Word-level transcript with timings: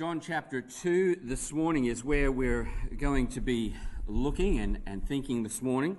John 0.00 0.18
chapter 0.18 0.62
2 0.62 1.18
this 1.24 1.52
morning 1.52 1.84
is 1.84 2.02
where 2.02 2.32
we're 2.32 2.72
going 2.96 3.26
to 3.26 3.42
be 3.42 3.76
looking 4.06 4.58
and, 4.58 4.80
and 4.86 5.06
thinking 5.06 5.42
this 5.42 5.60
morning. 5.60 5.98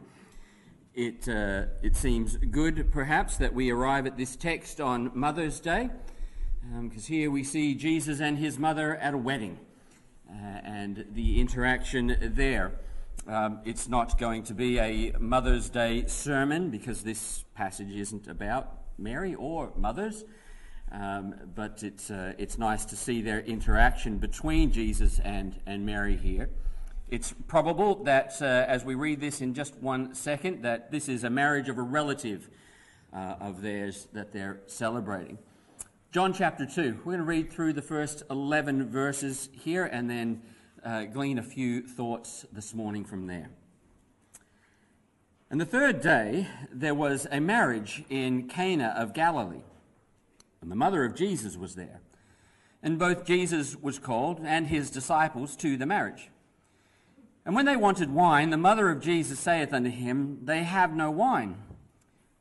It, 0.95 1.29
uh, 1.29 1.65
it 1.83 1.95
seems 1.95 2.35
good, 2.35 2.91
perhaps, 2.91 3.37
that 3.37 3.53
we 3.53 3.69
arrive 3.69 4.07
at 4.07 4.17
this 4.17 4.35
text 4.35 4.81
on 4.81 5.11
Mother's 5.13 5.59
Day, 5.59 5.91
because 6.81 7.07
um, 7.09 7.13
here 7.13 7.29
we 7.29 7.43
see 7.43 7.75
Jesus 7.75 8.19
and 8.19 8.39
his 8.39 8.57
mother 8.57 8.95
at 8.95 9.13
a 9.13 9.19
wedding 9.19 9.59
uh, 10.27 10.33
and 10.33 11.05
the 11.13 11.39
interaction 11.39 12.17
there. 12.33 12.79
Um, 13.27 13.59
it's 13.65 13.87
not 13.87 14.17
going 14.17 14.41
to 14.45 14.55
be 14.55 14.79
a 14.79 15.15
Mother's 15.19 15.69
Day 15.69 16.07
sermon 16.07 16.71
because 16.71 17.03
this 17.03 17.45
passage 17.53 17.91
isn't 17.91 18.27
about 18.27 18.79
Mary 18.97 19.35
or 19.35 19.71
mothers. 19.75 20.23
Um, 20.91 21.35
but 21.55 21.83
it's, 21.83 22.11
uh, 22.11 22.33
it's 22.37 22.57
nice 22.57 22.83
to 22.85 22.97
see 22.97 23.21
their 23.21 23.39
interaction 23.39 24.17
between 24.17 24.71
Jesus 24.71 25.19
and, 25.19 25.55
and 25.65 25.85
Mary 25.85 26.17
here. 26.17 26.49
It's 27.09 27.33
probable 27.47 28.03
that, 28.03 28.41
uh, 28.41 28.45
as 28.45 28.83
we 28.83 28.95
read 28.95 29.21
this 29.21 29.41
in 29.41 29.53
just 29.53 29.75
one 29.77 30.13
second, 30.13 30.63
that 30.63 30.91
this 30.91 31.07
is 31.07 31.23
a 31.23 31.29
marriage 31.29 31.69
of 31.69 31.77
a 31.77 31.81
relative 31.81 32.49
uh, 33.13 33.35
of 33.39 33.61
theirs 33.61 34.07
that 34.13 34.33
they're 34.33 34.61
celebrating. 34.67 35.37
John 36.11 36.33
chapter 36.33 36.65
2. 36.65 36.99
We're 36.99 37.03
going 37.03 37.17
to 37.19 37.23
read 37.23 37.51
through 37.51 37.73
the 37.73 37.81
first 37.81 38.23
11 38.29 38.89
verses 38.89 39.49
here 39.53 39.85
and 39.85 40.09
then 40.09 40.41
uh, 40.83 41.05
glean 41.05 41.37
a 41.37 41.43
few 41.43 41.81
thoughts 41.81 42.45
this 42.51 42.73
morning 42.73 43.05
from 43.05 43.27
there. 43.27 43.49
And 45.49 45.59
the 45.59 45.65
third 45.65 46.01
day, 46.01 46.47
there 46.71 46.95
was 46.95 47.27
a 47.31 47.39
marriage 47.39 48.03
in 48.09 48.47
Cana 48.47 48.93
of 48.97 49.13
Galilee 49.13 49.63
and 50.61 50.71
the 50.71 50.75
mother 50.75 51.03
of 51.03 51.15
Jesus 51.15 51.57
was 51.57 51.75
there. 51.75 52.01
And 52.83 52.97
both 52.97 53.25
Jesus 53.25 53.75
was 53.75 53.99
called 53.99 54.39
and 54.43 54.67
his 54.67 54.89
disciples 54.89 55.55
to 55.57 55.77
the 55.77 55.85
marriage. 55.85 56.29
And 57.45 57.55
when 57.55 57.65
they 57.65 57.75
wanted 57.75 58.11
wine, 58.11 58.51
the 58.51 58.57
mother 58.57 58.89
of 58.89 59.01
Jesus 59.01 59.39
saith 59.39 59.73
unto 59.73 59.89
him, 59.89 60.39
They 60.43 60.63
have 60.63 60.95
no 60.95 61.09
wine. 61.09 61.57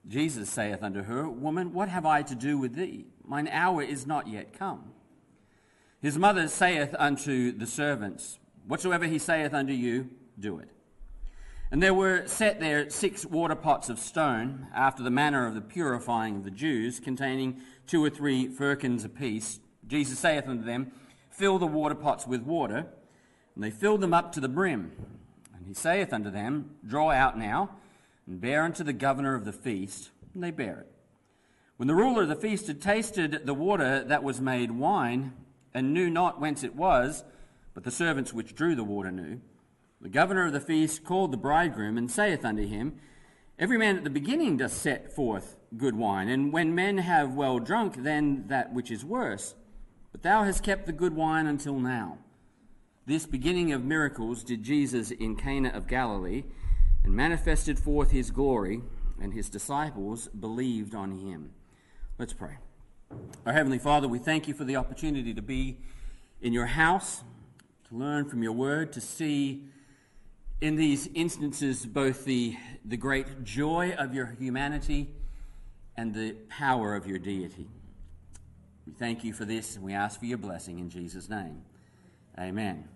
Jesus 0.07 0.51
saith 0.51 0.83
unto 0.83 1.03
her, 1.03 1.29
Woman, 1.29 1.73
what 1.73 1.89
have 1.89 2.05
I 2.05 2.23
to 2.23 2.35
do 2.35 2.59
with 2.59 2.75
thee? 2.75 3.07
Mine 3.25 3.49
hour 3.49 3.83
is 3.83 4.07
not 4.07 4.29
yet 4.29 4.59
come. 4.59 4.93
His 6.03 6.19
mother 6.19 6.49
saith 6.49 6.95
unto 6.99 7.53
the 7.53 7.67
servants, 7.67 8.39
Whatsoever 8.67 9.07
he 9.07 9.19
saith 9.19 9.55
unto 9.55 9.73
you, 9.73 10.11
do 10.39 10.59
it. 10.59 10.69
And 11.73 11.81
there 11.81 11.95
were 11.95 12.27
set 12.27 12.59
there 12.59 12.91
six 12.91 13.25
water 13.25 13.55
pots 13.55 13.89
of 13.89 14.01
stone, 14.01 14.67
after 14.75 15.05
the 15.05 15.11
manner 15.11 15.47
of 15.47 15.55
the 15.55 15.61
purifying 15.61 16.37
of 16.37 16.45
the 16.45 16.51
Jews, 16.51 16.99
containing 16.99 17.61
two 17.87 18.05
or 18.05 18.11
three 18.11 18.49
firkins 18.49 19.05
apiece. 19.05 19.61
Jesus 19.87 20.19
saith 20.19 20.49
unto 20.49 20.65
them, 20.65 20.91
Fill 21.31 21.59
the 21.59 21.67
water 21.67 21.95
pots 21.95 22.27
with 22.27 22.43
water. 22.43 22.87
And 23.55 23.63
they 23.63 23.71
filled 23.71 24.01
them 24.01 24.13
up 24.13 24.33
to 24.33 24.41
the 24.41 24.49
brim. 24.49 24.91
And 25.57 25.67
he 25.67 25.75
saith 25.75 26.13
unto 26.13 26.31
them, 26.31 26.77
Draw 26.85 27.13
out 27.13 27.39
now, 27.39 27.77
and 28.27 28.41
bear 28.41 28.65
unto 28.65 28.83
the 28.83 28.93
governor 28.93 29.37
of 29.37 29.45
the 29.45 29.53
feast. 29.53 30.11
And 30.35 30.43
they 30.43 30.51
bear 30.51 30.81
it. 30.81 30.93
When 31.77 31.87
the 31.87 31.95
ruler 31.95 32.23
of 32.23 32.29
the 32.29 32.35
feast 32.35 32.67
had 32.67 32.83
tasted 32.83 33.47
the 33.47 33.55
water 33.55 34.03
that 34.05 34.25
was 34.25 34.41
made 34.41 34.73
wine, 34.73 35.35
and 35.73 35.95
knew 35.95 36.11
not 36.11 36.41
whence 36.41 36.65
it 36.65 36.75
was, 36.75 37.23
but 37.75 37.85
the 37.85 37.93
servants 37.93 38.33
which 38.33 38.57
drew 38.57 38.75
the 38.75 38.83
water 38.83 39.13
knew, 39.13 39.41
the 40.01 40.09
governor 40.09 40.47
of 40.47 40.53
the 40.53 40.61
feast 40.61 41.05
called 41.05 41.33
the 41.33 41.37
bridegroom 41.37 41.99
and 41.99 42.11
saith 42.11 42.45
unto 42.45 42.67
him, 42.67 42.99
Every 43.59 43.77
man 43.77 43.99
at 43.99 44.05
the 44.05 44.11
beginning 44.11 44.57
doth 44.57 44.73
set 44.73 45.15
forth 45.15 45.59
good 45.77 45.95
wine, 45.95 46.29
and 46.29 46.53
when 46.53 46.75
men 46.75 46.99
have 46.99 47.35
well 47.35 47.59
drunk, 47.59 48.03
then 48.03 48.45
that 48.49 48.73
which 48.73 48.91
is 48.91 49.05
worse. 49.05 49.55
But 50.13 50.23
thou 50.23 50.45
hast 50.45 50.65
kept 50.65 50.87
the 50.87 50.93
good 50.93 51.15
wine 51.15 51.47
until 51.47 51.79
now. 51.79 52.19
This 53.05 53.27
beginning 53.27 53.73
of 53.73 53.85
miracles 53.85 54.43
did 54.43 54.63
Jesus 54.63 55.11
in 55.11 55.37
Cana 55.37 55.69
of 55.69 55.87
Galilee, 55.87 56.45
and 57.05 57.13
manifested 57.13 57.79
forth 57.79 58.11
his 58.11 58.31
glory, 58.31 58.81
and 59.21 59.35
his 59.35 59.51
disciples 59.51 60.29
believed 60.29 60.95
on 60.95 61.19
him. 61.19 61.51
Let's 62.19 62.33
pray. 62.33 62.57
Our 63.45 63.53
Heavenly 63.53 63.79
Father, 63.79 64.09
we 64.09 64.19
thank 64.19 64.49
you 64.49 64.55
for 64.55 64.65
the 64.65 64.77
opportunity 64.77 65.35
to 65.35 65.43
be 65.43 65.79
in 66.41 66.53
your 66.53 66.67
house, 66.67 67.23
to 67.89 67.95
learn 67.95 68.29
from 68.29 68.43
your 68.43 68.53
word, 68.53 68.93
to 68.95 69.01
see 69.01 69.65
in 70.61 70.77
these 70.77 71.09
instances 71.15 71.87
both 71.87 72.25
the, 72.25 72.57
the 72.85 72.97
great 72.97 73.45
joy 73.45 73.95
of 73.99 74.15
your 74.15 74.27
humanity 74.39 75.09
and 75.97 76.15
the 76.15 76.33
power 76.49 76.95
of 76.95 77.07
your 77.07 77.19
deity. 77.19 77.69
We 78.87 78.93
thank 78.93 79.25
you 79.25 79.33
for 79.33 79.45
this 79.45 79.77
and 79.77 79.85
we 79.85 79.95
ask 79.95 80.19
for 80.19 80.27
your 80.27 80.39
blessing 80.39 80.79
in 80.79 80.91
Jesus' 80.91 81.29
name. 81.29 81.63
Amen. 82.39 82.89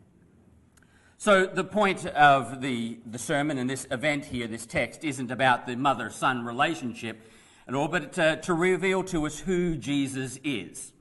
So, 1.16 1.46
the 1.46 1.64
point 1.64 2.04
of 2.06 2.60
the, 2.60 2.98
the 3.06 3.18
sermon 3.18 3.56
and 3.56 3.70
this 3.70 3.86
event 3.90 4.26
here, 4.26 4.46
this 4.46 4.66
text, 4.66 5.04
isn't 5.04 5.30
about 5.30 5.66
the 5.66 5.76
mother 5.76 6.10
son 6.10 6.44
relationship 6.44 7.18
at 7.66 7.74
all, 7.74 7.88
but 7.88 8.12
to, 8.14 8.36
to 8.42 8.52
reveal 8.52 9.02
to 9.04 9.24
us 9.26 9.38
who 9.38 9.76
Jesus 9.76 10.38
is. 10.44 10.92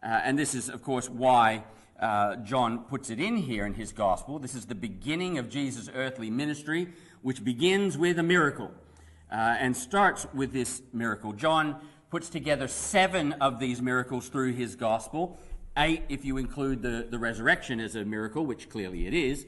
Uh, 0.00 0.06
and 0.06 0.38
this 0.38 0.54
is, 0.54 0.68
of 0.68 0.84
course, 0.84 1.08
why 1.08 1.64
uh, 1.98 2.36
John 2.36 2.84
puts 2.84 3.10
it 3.10 3.18
in 3.18 3.36
here 3.36 3.66
in 3.66 3.74
his 3.74 3.92
gospel. 3.92 4.38
This 4.38 4.54
is 4.54 4.66
the 4.66 4.74
beginning 4.74 5.38
of 5.38 5.48
Jesus' 5.48 5.90
earthly 5.94 6.30
ministry, 6.30 6.88
which 7.22 7.44
begins 7.44 7.98
with 7.98 8.18
a 8.18 8.22
miracle 8.22 8.70
uh, 9.30 9.34
and 9.34 9.76
starts 9.76 10.26
with 10.32 10.52
this 10.52 10.82
miracle. 10.92 11.32
John 11.32 11.76
puts 12.10 12.28
together 12.28 12.68
seven 12.68 13.32
of 13.34 13.58
these 13.58 13.82
miracles 13.82 14.28
through 14.28 14.52
his 14.52 14.76
gospel, 14.76 15.38
eight 15.76 16.02
if 16.08 16.24
you 16.24 16.36
include 16.36 16.82
the, 16.82 17.06
the 17.10 17.18
resurrection 17.18 17.80
as 17.80 17.96
a 17.96 18.04
miracle, 18.04 18.46
which 18.46 18.70
clearly 18.70 19.06
it 19.06 19.14
is. 19.14 19.46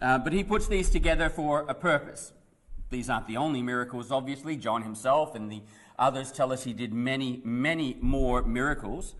Uh, 0.00 0.18
but 0.18 0.32
he 0.32 0.44
puts 0.44 0.68
these 0.68 0.90
together 0.90 1.30
for 1.30 1.64
a 1.68 1.74
purpose. 1.74 2.32
These 2.90 3.10
aren't 3.10 3.26
the 3.26 3.38
only 3.38 3.62
miracles, 3.62 4.12
obviously. 4.12 4.56
John 4.56 4.82
himself 4.82 5.34
and 5.34 5.50
the 5.50 5.62
others 5.98 6.30
tell 6.30 6.52
us 6.52 6.64
he 6.64 6.72
did 6.72 6.92
many, 6.92 7.40
many 7.42 7.96
more 8.00 8.42
miracles. 8.42 9.14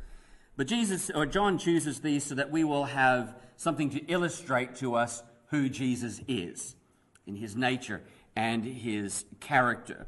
But 0.57 0.69
Jesus 0.69 1.11
or 1.15 1.27
John 1.27 1.59
chooses 1.59 2.01
these 2.01 2.25
so 2.25 2.35
that 2.35 2.51
we 2.51 2.65
will 2.65 2.85
have 2.85 3.35
something 3.57 3.91
to 3.91 4.05
illustrate 4.07 4.77
to 4.77 4.95
us 4.95 5.23
who 5.49 5.69
Jesus 5.69 6.21
is 6.27 6.75
in 7.27 7.37
his 7.37 7.57
nature 7.57 8.03
and 8.35 8.65
his 8.65 9.25
character. 9.41 10.07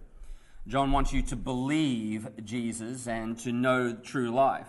John 0.66 0.92
wants 0.92 1.12
you 1.12 1.22
to 1.22 1.36
believe 1.36 2.28
Jesus 2.44 3.06
and 3.06 3.38
to 3.40 3.52
know 3.52 3.94
true 3.94 4.30
life. 4.30 4.68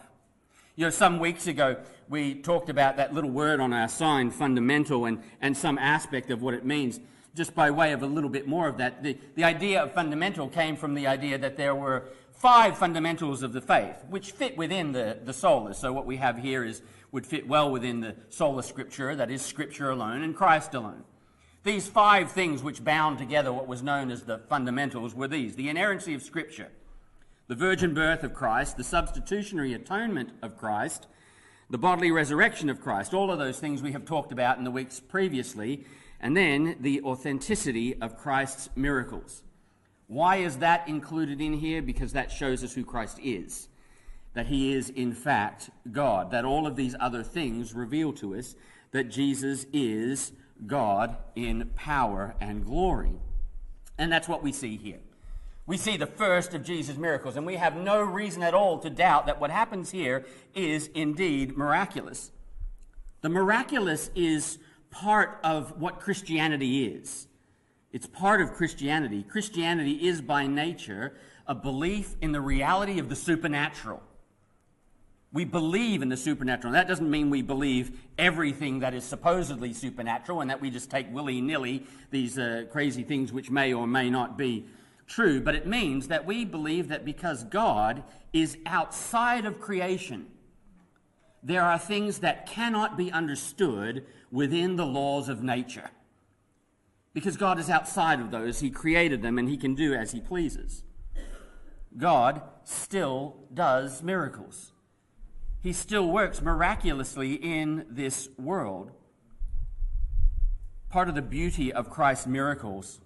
You 0.76 0.86
know, 0.86 0.92
some 0.92 1.20
weeks 1.20 1.48
ago, 1.48 1.78
we 2.08 2.36
talked 2.36 2.70
about 2.70 2.98
that 2.98 3.14
little 3.14 3.30
word 3.30 3.60
on 3.60 3.74
our 3.74 3.90
sign, 3.90 4.32
fundamental, 4.32 5.06
and, 5.06 5.22
and 5.42 5.58
some 5.58 5.78
aspect 5.78 6.32
of 6.32 6.42
what 6.42 6.54
it 6.54 6.66
means. 6.66 7.02
Just 7.36 7.54
by 7.54 7.70
way 7.70 7.92
of 7.92 8.02
a 8.02 8.08
little 8.08 8.30
bit 8.30 8.48
more 8.48 8.68
of 8.68 8.78
that, 8.78 9.04
the, 9.04 9.18
the 9.36 9.44
idea 9.44 9.84
of 9.84 9.94
fundamental 9.94 10.48
came 10.48 10.78
from 10.78 10.94
the 10.94 11.08
idea 11.08 11.38
that 11.38 11.58
there 11.58 11.76
were 11.76 12.06
five 12.40 12.78
fundamentals 12.78 13.44
of 13.44 13.52
the 13.52 13.62
faith, 13.62 14.04
which 14.10 14.32
fit 14.32 14.58
within 14.58 14.94
the, 14.94 15.20
the 15.24 15.34
sola. 15.34 15.74
So 15.74 15.92
what 15.92 16.06
we 16.06 16.18
have 16.18 16.38
here 16.38 16.64
is 16.64 16.82
would 17.12 17.26
fit 17.26 17.48
well 17.48 17.70
within 17.70 18.00
the 18.00 18.16
sola 18.30 18.62
scriptura, 18.62 19.18
that 19.18 19.30
is 19.30 19.42
scripture 19.42 19.90
alone 19.90 20.22
and 20.24 20.36
Christ 20.36 20.74
alone. 20.74 21.04
These 21.64 21.90
five 21.90 22.32
things 22.32 22.64
which 22.64 22.84
bound 22.84 23.18
together 23.18 23.52
what 23.52 23.68
was 23.68 23.84
known 23.84 24.10
as 24.10 24.24
the 24.24 24.38
fundamentals 24.38 25.14
were 25.14 25.28
these 25.28 25.56
the 25.56 25.68
inerrancy 25.68 26.14
of 26.14 26.22
scripture, 26.22 26.70
the 27.48 27.56
virgin 27.56 27.94
birth 27.94 28.24
of 28.24 28.34
Christ, 28.34 28.78
the 28.78 28.84
substitutionary 28.84 29.74
atonement 29.74 30.30
of 30.42 30.58
Christ, 30.58 31.08
the 31.70 31.78
bodily 31.78 32.12
resurrection 32.12 32.70
of 32.70 32.80
Christ, 32.80 33.14
all 33.14 33.32
of 33.32 33.40
those 33.40 33.60
things 33.60 33.82
we 33.82 33.92
have 33.92 34.06
talked 34.06 34.32
about 34.32 34.58
in 34.58 34.64
the 34.64 34.72
weeks 34.72 35.02
previously, 35.02 35.86
and 36.22 36.38
then 36.38 36.78
the 36.80 37.02
authenticity 37.02 38.00
of 38.02 38.18
Christ's 38.18 38.70
miracles. 38.76 39.44
Why 40.10 40.38
is 40.38 40.58
that 40.58 40.88
included 40.88 41.40
in 41.40 41.54
here? 41.54 41.84
Because 41.84 42.14
that 42.14 42.32
shows 42.32 42.64
us 42.64 42.74
who 42.74 42.84
Christ 42.84 43.20
is. 43.24 43.70
That 44.34 44.48
he 44.48 44.74
is, 44.74 44.90
in 44.90 45.14
fact, 45.14 45.70
God. 45.92 46.32
That 46.32 46.46
all 46.46 46.66
of 46.66 46.76
these 46.76 46.96
other 47.00 47.22
things 47.22 47.76
reveal 47.76 48.12
to 48.14 48.36
us 48.36 48.56
that 48.92 49.12
Jesus 49.12 49.68
is 49.72 50.32
God 50.66 51.16
in 51.36 51.70
power 51.76 52.36
and 52.42 52.66
glory. 52.66 53.12
And 54.00 54.12
that's 54.12 54.28
what 54.28 54.42
we 54.42 54.52
see 54.52 54.78
here. 54.78 55.00
We 55.68 55.78
see 55.78 55.96
the 55.96 56.08
first 56.08 56.56
of 56.56 56.64
Jesus' 56.64 56.98
miracles, 56.98 57.38
and 57.38 57.46
we 57.46 57.58
have 57.58 57.76
no 57.76 58.02
reason 58.02 58.42
at 58.42 58.56
all 58.56 58.80
to 58.80 58.90
doubt 58.90 59.28
that 59.28 59.40
what 59.40 59.52
happens 59.52 59.92
here 59.92 60.26
is 60.56 60.88
indeed 60.96 61.56
miraculous. 61.56 62.32
The 63.22 63.30
miraculous 63.30 64.10
is 64.16 64.58
part 64.90 65.40
of 65.44 65.80
what 65.80 66.00
Christianity 66.00 66.86
is. 66.86 67.28
It's 67.92 68.08
part 68.08 68.42
of 68.42 68.54
Christianity. 68.54 69.24
Christianity 69.24 70.08
is 70.08 70.22
by 70.22 70.46
nature 70.46 71.14
a 71.48 71.56
belief 71.56 72.16
in 72.22 72.32
the 72.32 72.42
reality 72.42 73.00
of 73.00 73.10
the 73.10 73.16
supernatural. 73.16 74.02
We 75.32 75.46
believe 75.46 76.02
in 76.02 76.10
the 76.10 76.18
supernatural. 76.18 76.74
That 76.74 76.88
doesn't 76.88 77.10
mean 77.10 77.30
we 77.30 77.42
believe 77.42 78.00
everything 78.18 78.80
that 78.80 78.94
is 78.94 79.04
supposedly 79.04 79.74
supernatural 79.74 80.42
and 80.42 80.50
that 80.50 80.62
we 80.62 80.70
just 80.70 80.90
take 80.90 81.12
willy 81.14 81.42
nilly 81.42 81.86
these 82.10 82.38
uh, 82.38 82.66
crazy 82.72 83.04
things 83.04 83.32
which 83.32 83.52
may 83.52 83.74
or 83.74 83.88
may 83.88 84.10
not 84.10 84.38
be 84.38 84.66
true, 85.08 85.42
but 85.42 85.56
it 85.56 85.68
means 85.68 86.08
that 86.08 86.26
we 86.26 86.46
believe 86.46 86.88
that 86.90 87.06
because 87.06 87.44
God 87.44 88.04
is 88.34 88.58
outside 88.66 89.46
of 89.46 89.60
creation, 89.60 90.28
there 91.44 91.64
are 91.64 91.80
things 91.80 92.20
that 92.20 92.46
cannot 92.46 92.98
be 92.98 93.12
understood 93.12 94.06
within 94.32 94.76
the 94.76 94.86
laws 94.86 95.30
of 95.30 95.42
nature. 95.42 95.90
Because 97.14 97.38
God 97.38 97.60
is 97.60 97.70
outside 97.70 98.20
of 98.20 98.32
those, 98.32 98.60
He 98.60 98.70
created 98.70 99.22
them 99.22 99.38
and 99.38 99.50
He 99.50 99.58
can 99.58 99.76
do 99.76 99.94
as 99.94 100.12
He 100.12 100.20
pleases. 100.20 100.84
God 101.98 102.42
still 102.64 103.38
does 103.54 104.04
miracles. 104.04 104.72
He 105.62 105.74
still 105.74 106.08
works 106.08 106.42
miraculously 106.42 107.34
in 107.34 107.86
this 107.90 108.30
world. 108.38 108.92
Part 110.90 111.10
of 111.10 111.16
the 111.16 111.22
beauty 111.22 111.74
of 111.74 111.90
Christ's 111.90 112.28
miracles 112.28 113.00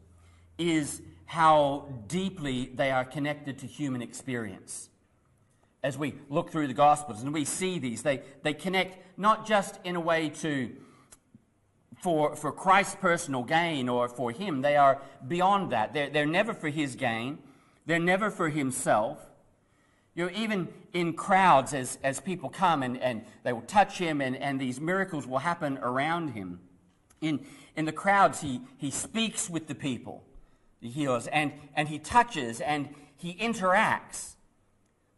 is 0.58 1.02
how 1.26 1.90
deeply 2.08 2.72
they 2.76 2.92
are 2.92 3.04
connected 3.04 3.58
to 3.60 3.66
human 3.66 4.02
experience. 4.02 4.90
As 5.82 5.98
we 5.98 6.14
look 6.30 6.52
through 6.52 6.68
the 6.68 6.74
Gospels 6.74 7.24
and 7.24 7.34
we 7.34 7.44
see 7.44 7.80
these, 7.80 8.04
they, 8.04 8.22
they 8.44 8.54
connect 8.54 9.18
not 9.18 9.48
just 9.48 9.80
in 9.84 9.96
a 9.96 10.00
way 10.00 10.30
to 10.30 10.72
for, 12.01 12.36
for 12.36 12.51
Christ's 12.51 12.95
personal 12.95 13.44
gain 13.44 13.90
or 13.90 14.07
for 14.07 14.31
him, 14.31 14.62
they 14.62 14.75
are 14.75 15.01
beyond 15.28 15.72
that. 15.72 15.94
They're, 15.94 16.10
they're 16.10 16.25
never 16.25 16.54
for 16.54 16.69
his 16.69 16.95
gain, 16.95 17.40
they're 17.86 18.00
never 18.00 18.30
for 18.30 18.50
himself. 18.50 19.19
You 20.16 20.25
know, 20.25 20.31
even 20.36 20.68
in 20.94 21.13
crowds, 21.13 21.74
as, 21.74 21.98
as 22.04 22.19
people 22.19 22.50
come 22.50 22.84
and, 22.84 23.01
and 23.01 23.25
they 23.44 23.51
will 23.51 23.62
touch 23.62 23.98
him 23.98 24.22
and, 24.22 24.36
and 24.36 24.62
these 24.62 24.80
miracles 24.80 25.25
will 25.25 25.40
happen 25.40 25.80
around 25.80 26.30
him. 26.30 26.60
In, 27.19 27.45
in 27.75 27.86
the 27.86 27.92
crowds, 27.92 28.42
he, 28.42 28.62
he 28.78 28.92
speaks 28.92 29.50
with 29.50 29.68
the 29.68 29.74
people, 29.74 30.24
he 30.80 30.89
heals, 30.89 31.25
and, 31.28 31.51
and 31.75 31.88
he 31.88 31.98
touches 31.98 32.62
and 32.62 32.89
he 33.18 33.34
interacts. 33.36 34.36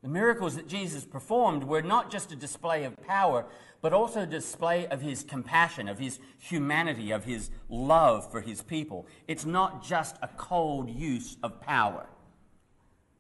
The 0.05 0.11
miracles 0.11 0.55
that 0.55 0.67
Jesus 0.67 1.03
performed 1.03 1.63
were 1.63 1.81
not 1.81 2.11
just 2.11 2.31
a 2.31 2.35
display 2.35 2.83
of 2.83 2.95
power, 3.07 3.47
but 3.81 3.91
also 3.91 4.21
a 4.21 4.27
display 4.27 4.85
of 4.85 5.01
his 5.01 5.23
compassion, 5.23 5.89
of 5.89 5.97
his 5.97 6.19
humanity, 6.37 7.09
of 7.09 7.23
his 7.23 7.49
love 7.69 8.29
for 8.29 8.41
his 8.41 8.61
people. 8.61 9.07
It's 9.27 9.45
not 9.45 9.83
just 9.83 10.17
a 10.21 10.27
cold 10.37 10.91
use 10.91 11.37
of 11.41 11.59
power. 11.59 12.05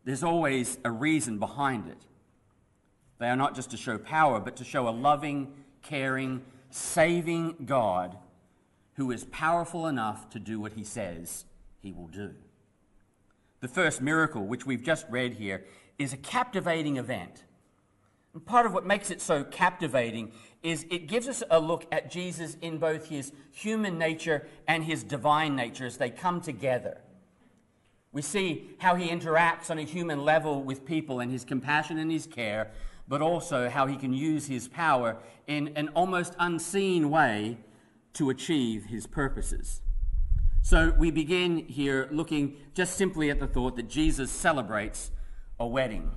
There's 0.03 0.21
always 0.21 0.77
a 0.85 0.91
reason 0.91 1.39
behind 1.39 1.87
it. 1.87 2.05
They 3.17 3.29
are 3.29 3.35
not 3.35 3.55
just 3.55 3.71
to 3.71 3.77
show 3.77 3.97
power, 3.97 4.39
but 4.39 4.55
to 4.57 4.63
show 4.63 4.87
a 4.87 4.91
loving, 4.91 5.55
caring, 5.81 6.43
saving 6.69 7.65
God 7.65 8.15
who 8.93 9.09
is 9.09 9.23
powerful 9.23 9.87
enough 9.87 10.29
to 10.29 10.39
do 10.39 10.59
what 10.59 10.73
he 10.73 10.83
says 10.83 11.45
he 11.81 11.91
will 11.91 12.09
do. 12.09 12.35
The 13.61 13.67
first 13.67 14.03
miracle, 14.03 14.45
which 14.45 14.67
we've 14.67 14.83
just 14.83 15.07
read 15.09 15.33
here, 15.33 15.65
is 15.97 16.13
a 16.13 16.17
captivating 16.17 16.97
event. 16.97 17.43
And 18.33 18.45
part 18.45 18.65
of 18.65 18.73
what 18.73 18.85
makes 18.85 19.11
it 19.11 19.21
so 19.21 19.43
captivating 19.43 20.31
is 20.61 20.85
it 20.89 21.07
gives 21.07 21.27
us 21.27 21.43
a 21.49 21.59
look 21.59 21.85
at 21.91 22.11
Jesus 22.11 22.57
in 22.61 22.79
both 22.79 23.07
his 23.07 23.31
human 23.51 23.97
nature 23.97 24.47
and 24.67 24.83
his 24.83 25.03
divine 25.03 25.55
nature 25.55 25.85
as 25.85 25.97
they 25.97 26.09
come 26.09 26.41
together. 26.41 27.01
We 28.11 28.21
see 28.21 28.71
how 28.79 28.95
he 28.95 29.09
interacts 29.09 29.69
on 29.69 29.77
a 29.77 29.83
human 29.83 30.23
level 30.23 30.63
with 30.63 30.85
people 30.85 31.19
and 31.19 31.31
his 31.31 31.45
compassion 31.45 31.97
and 31.97 32.11
his 32.11 32.25
care, 32.25 32.71
but 33.07 33.21
also 33.21 33.69
how 33.69 33.87
he 33.87 33.95
can 33.97 34.13
use 34.13 34.47
his 34.47 34.67
power 34.67 35.17
in 35.47 35.73
an 35.75 35.89
almost 35.89 36.33
unseen 36.39 37.09
way 37.09 37.57
to 38.13 38.29
achieve 38.29 38.85
his 38.85 39.05
purposes. 39.05 39.81
So 40.61 40.95
we 40.97 41.11
begin 41.11 41.67
here 41.67 42.07
looking 42.11 42.57
just 42.73 42.95
simply 42.95 43.29
at 43.29 43.39
the 43.39 43.47
thought 43.47 43.75
that 43.75 43.87
Jesus 43.87 44.31
celebrates 44.31 45.11
a 45.59 45.67
wedding. 45.67 46.11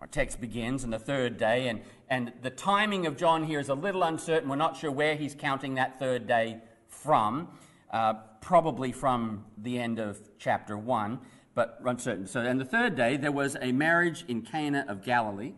Our 0.00 0.06
text 0.06 0.40
begins 0.40 0.84
on 0.84 0.90
the 0.90 0.98
third 0.98 1.38
day, 1.38 1.68
and, 1.68 1.80
and 2.08 2.32
the 2.42 2.50
timing 2.50 3.06
of 3.06 3.16
John 3.16 3.44
here 3.44 3.58
is 3.58 3.68
a 3.68 3.74
little 3.74 4.02
uncertain. 4.02 4.48
We're 4.48 4.56
not 4.56 4.76
sure 4.76 4.90
where 4.90 5.16
he's 5.16 5.34
counting 5.34 5.74
that 5.74 5.98
third 5.98 6.26
day 6.26 6.58
from 6.88 7.48
uh, 7.90 8.14
probably 8.40 8.92
from 8.92 9.44
the 9.56 9.78
end 9.78 9.98
of 9.98 10.20
chapter 10.38 10.76
1, 10.76 11.18
but 11.54 11.78
uncertain. 11.84 12.26
So, 12.26 12.40
and 12.40 12.60
the 12.60 12.64
third 12.64 12.94
day, 12.94 13.16
there 13.16 13.32
was 13.32 13.56
a 13.60 13.72
marriage 13.72 14.24
in 14.28 14.42
Cana 14.42 14.84
of 14.88 15.02
Galilee, 15.02 15.54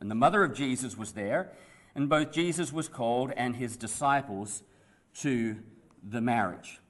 and 0.00 0.10
the 0.10 0.14
mother 0.14 0.42
of 0.44 0.54
Jesus 0.54 0.96
was 0.96 1.12
there, 1.12 1.52
and 1.94 2.08
both 2.08 2.32
Jesus 2.32 2.72
was 2.72 2.88
called 2.88 3.32
and 3.36 3.56
his 3.56 3.76
disciples 3.76 4.62
to 5.20 5.56
the 6.02 6.20
marriage. 6.20 6.80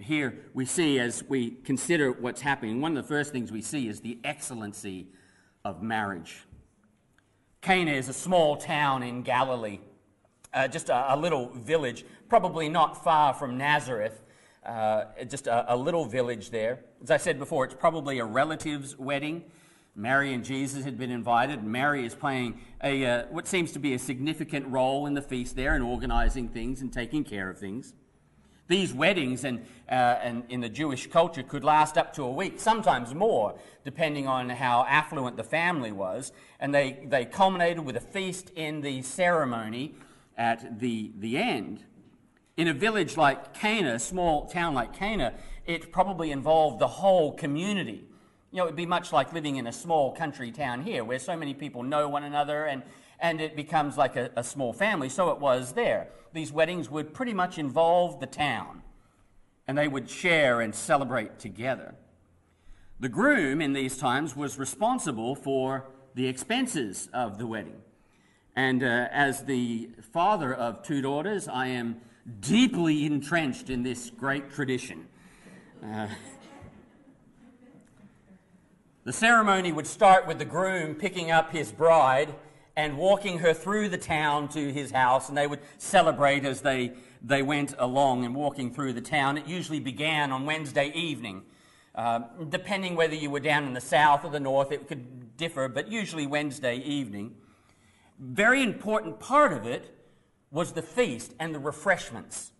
Here 0.00 0.46
we 0.54 0.64
see, 0.64 0.98
as 0.98 1.22
we 1.24 1.50
consider 1.50 2.12
what's 2.12 2.40
happening, 2.40 2.80
one 2.80 2.96
of 2.96 3.04
the 3.04 3.08
first 3.08 3.32
things 3.32 3.52
we 3.52 3.62
see 3.62 3.88
is 3.88 4.00
the 4.00 4.18
excellency 4.24 5.08
of 5.64 5.82
marriage. 5.82 6.46
Cana 7.60 7.92
is 7.92 8.08
a 8.08 8.12
small 8.12 8.56
town 8.56 9.02
in 9.02 9.22
Galilee 9.22 9.78
uh, 10.54 10.68
just 10.68 10.88
a, 10.88 11.14
a, 11.14 11.16
little 11.16 11.50
village, 11.50 12.04
probably 12.28 12.68
not 12.68 13.02
far 13.02 13.34
from 13.34 13.58
Nazareth, 13.58 14.22
uh, 14.64 15.04
just 15.28 15.46
a, 15.46 15.74
a, 15.74 15.76
little 15.76 16.04
village 16.06 16.50
there. 16.50 16.84
As 17.02 17.10
I 17.10 17.16
said 17.16 17.38
before, 17.38 17.64
it's 17.64 17.74
probably 17.74 18.20
a 18.20 18.24
relative's 18.24 18.96
wedding. 18.96 19.44
Mary 19.96 20.32
and 20.32 20.44
Jesus 20.44 20.84
had 20.84 20.96
been 20.96 21.10
invited. 21.10 21.62
Mary 21.62 22.06
is 22.06 22.14
playing 22.14 22.60
a, 22.82 23.04
uh, 23.04 23.24
what 23.26 23.46
seems 23.46 23.72
to 23.72 23.78
be 23.78 23.94
a 23.94 23.98
significant 23.98 24.66
role 24.68 25.06
in 25.06 25.14
the 25.14 25.22
feast 25.22 25.56
there 25.56 25.76
in 25.76 25.82
organizing 25.82 26.48
things 26.48 26.80
and 26.80 26.92
taking 26.92 27.24
care 27.24 27.50
of 27.50 27.58
things. 27.58 27.92
These 28.66 28.94
weddings 28.94 29.44
and, 29.44 29.66
uh, 29.90 30.40
in 30.48 30.60
the 30.60 30.68
Jewish 30.68 31.06
culture 31.06 31.42
could 31.42 31.64
last 31.64 31.98
up 31.98 32.14
to 32.14 32.22
a 32.22 32.30
week, 32.30 32.58
sometimes 32.58 33.14
more, 33.14 33.54
depending 33.84 34.26
on 34.26 34.48
how 34.48 34.86
affluent 34.88 35.36
the 35.36 35.44
family 35.44 35.92
was. 35.92 36.32
And 36.58 36.74
they, 36.74 37.04
they 37.06 37.26
culminated 37.26 37.84
with 37.84 37.96
a 37.96 38.00
feast 38.00 38.50
in 38.56 38.80
the 38.80 39.02
ceremony 39.02 39.94
at 40.38 40.80
the, 40.80 41.12
the 41.18 41.36
end. 41.36 41.84
In 42.56 42.68
a 42.68 42.72
village 42.72 43.16
like 43.16 43.52
Cana, 43.52 43.94
a 43.94 43.98
small 43.98 44.46
town 44.46 44.74
like 44.74 44.94
Cana, 44.94 45.34
it 45.66 45.92
probably 45.92 46.30
involved 46.30 46.78
the 46.78 46.88
whole 46.88 47.32
community. 47.32 48.04
You 48.50 48.58
know, 48.58 48.64
it 48.64 48.66
would 48.66 48.76
be 48.76 48.86
much 48.86 49.12
like 49.12 49.32
living 49.32 49.56
in 49.56 49.66
a 49.66 49.72
small 49.72 50.12
country 50.12 50.52
town 50.52 50.82
here 50.82 51.04
where 51.04 51.18
so 51.18 51.36
many 51.36 51.52
people 51.52 51.82
know 51.82 52.08
one 52.08 52.24
another 52.24 52.64
and, 52.64 52.82
and 53.20 53.40
it 53.40 53.56
becomes 53.56 53.96
like 53.96 54.16
a, 54.16 54.30
a 54.36 54.44
small 54.44 54.72
family. 54.72 55.08
So 55.08 55.30
it 55.30 55.38
was 55.38 55.72
there. 55.72 56.08
These 56.32 56.52
weddings 56.52 56.90
would 56.90 57.14
pretty 57.14 57.32
much 57.32 57.58
involve 57.58 58.20
the 58.20 58.26
town 58.26 58.82
and 59.66 59.78
they 59.78 59.88
would 59.88 60.10
share 60.10 60.60
and 60.60 60.74
celebrate 60.74 61.38
together. 61.38 61.94
The 63.00 63.08
groom 63.08 63.60
in 63.60 63.72
these 63.72 63.96
times 63.96 64.36
was 64.36 64.58
responsible 64.58 65.34
for 65.34 65.86
the 66.14 66.26
expenses 66.26 67.08
of 67.12 67.38
the 67.38 67.46
wedding. 67.46 67.80
And 68.56 68.82
uh, 68.82 69.08
as 69.10 69.44
the 69.44 69.90
father 70.12 70.54
of 70.54 70.82
two 70.82 71.02
daughters, 71.02 71.48
I 71.48 71.68
am 71.68 72.00
deeply 72.40 73.04
entrenched 73.04 73.68
in 73.68 73.82
this 73.82 74.10
great 74.10 74.50
tradition. 74.52 75.06
Uh, 75.84 76.08
the 79.04 79.12
ceremony 79.12 79.72
would 79.72 79.86
start 79.86 80.26
with 80.26 80.38
the 80.38 80.44
groom 80.44 80.94
picking 80.94 81.30
up 81.30 81.50
his 81.52 81.72
bride 81.72 82.34
and 82.76 82.96
walking 82.98 83.38
her 83.38 83.54
through 83.54 83.88
the 83.88 83.98
town 83.98 84.48
to 84.48 84.72
his 84.72 84.90
house, 84.90 85.28
and 85.28 85.38
they 85.38 85.46
would 85.46 85.60
celebrate 85.78 86.44
as 86.44 86.60
they, 86.60 86.92
they 87.22 87.42
went 87.42 87.74
along 87.78 88.24
and 88.24 88.34
walking 88.34 88.72
through 88.72 88.92
the 88.92 89.00
town. 89.00 89.38
It 89.38 89.46
usually 89.46 89.80
began 89.80 90.32
on 90.32 90.44
Wednesday 90.46 90.92
evening. 90.94 91.42
Uh, 91.94 92.20
depending 92.48 92.96
whether 92.96 93.14
you 93.14 93.30
were 93.30 93.38
down 93.38 93.64
in 93.64 93.72
the 93.72 93.80
south 93.80 94.24
or 94.24 94.30
the 94.30 94.40
north, 94.40 94.72
it 94.72 94.88
could 94.88 95.36
differ, 95.36 95.68
but 95.68 95.90
usually 95.92 96.26
Wednesday 96.26 96.78
evening 96.78 97.36
very 98.18 98.62
important 98.62 99.18
part 99.18 99.52
of 99.52 99.66
it 99.66 99.90
was 100.50 100.72
the 100.72 100.82
feast 100.82 101.34
and 101.38 101.54
the 101.54 101.58
refreshments. 101.58 102.52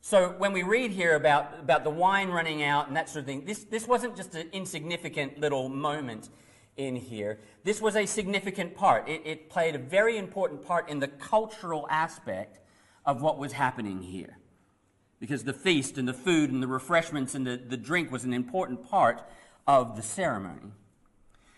So 0.00 0.34
when 0.38 0.52
we 0.52 0.62
read 0.62 0.92
here 0.92 1.16
about, 1.16 1.58
about 1.60 1.82
the 1.82 1.90
wine 1.90 2.28
running 2.28 2.62
out 2.62 2.86
and 2.86 2.96
that 2.96 3.08
sort 3.08 3.20
of 3.20 3.26
thing, 3.26 3.44
this, 3.44 3.64
this 3.64 3.88
wasn't 3.88 4.16
just 4.16 4.34
an 4.34 4.48
insignificant 4.52 5.40
little 5.40 5.68
moment 5.68 6.28
in 6.76 6.96
here. 6.96 7.38
This 7.64 7.80
was 7.80 7.96
a 7.96 8.06
significant 8.06 8.74
part. 8.74 9.08
It, 9.08 9.22
it 9.24 9.50
played 9.50 9.74
a 9.74 9.78
very 9.78 10.18
important 10.18 10.62
part 10.62 10.88
in 10.88 10.98
the 10.98 11.08
cultural 11.08 11.86
aspect 11.90 12.58
of 13.04 13.22
what 13.22 13.38
was 13.38 13.52
happening 13.52 14.02
here. 14.02 14.38
Because 15.18 15.44
the 15.44 15.52
feast 15.52 15.96
and 15.96 16.06
the 16.06 16.14
food 16.14 16.50
and 16.50 16.62
the 16.62 16.66
refreshments 16.66 17.34
and 17.34 17.46
the, 17.46 17.56
the 17.56 17.76
drink 17.76 18.10
was 18.12 18.24
an 18.24 18.34
important 18.34 18.88
part 18.88 19.22
of 19.66 19.96
the 19.96 20.02
ceremony. 20.02 20.72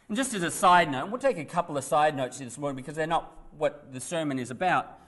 And 0.09 0.17
just 0.17 0.33
as 0.33 0.43
a 0.43 0.51
side 0.51 0.91
note, 0.91 1.11
we'll 1.11 1.21
take 1.21 1.39
a 1.39 1.45
couple 1.45 1.77
of 1.77 1.85
side 1.85 2.17
notes 2.17 2.39
this 2.39 2.57
morning 2.57 2.77
because 2.77 2.95
they're 2.95 3.07
not 3.07 3.37
what 3.57 3.93
the 3.93 4.01
sermon 4.01 4.39
is 4.39 4.51
about. 4.51 4.99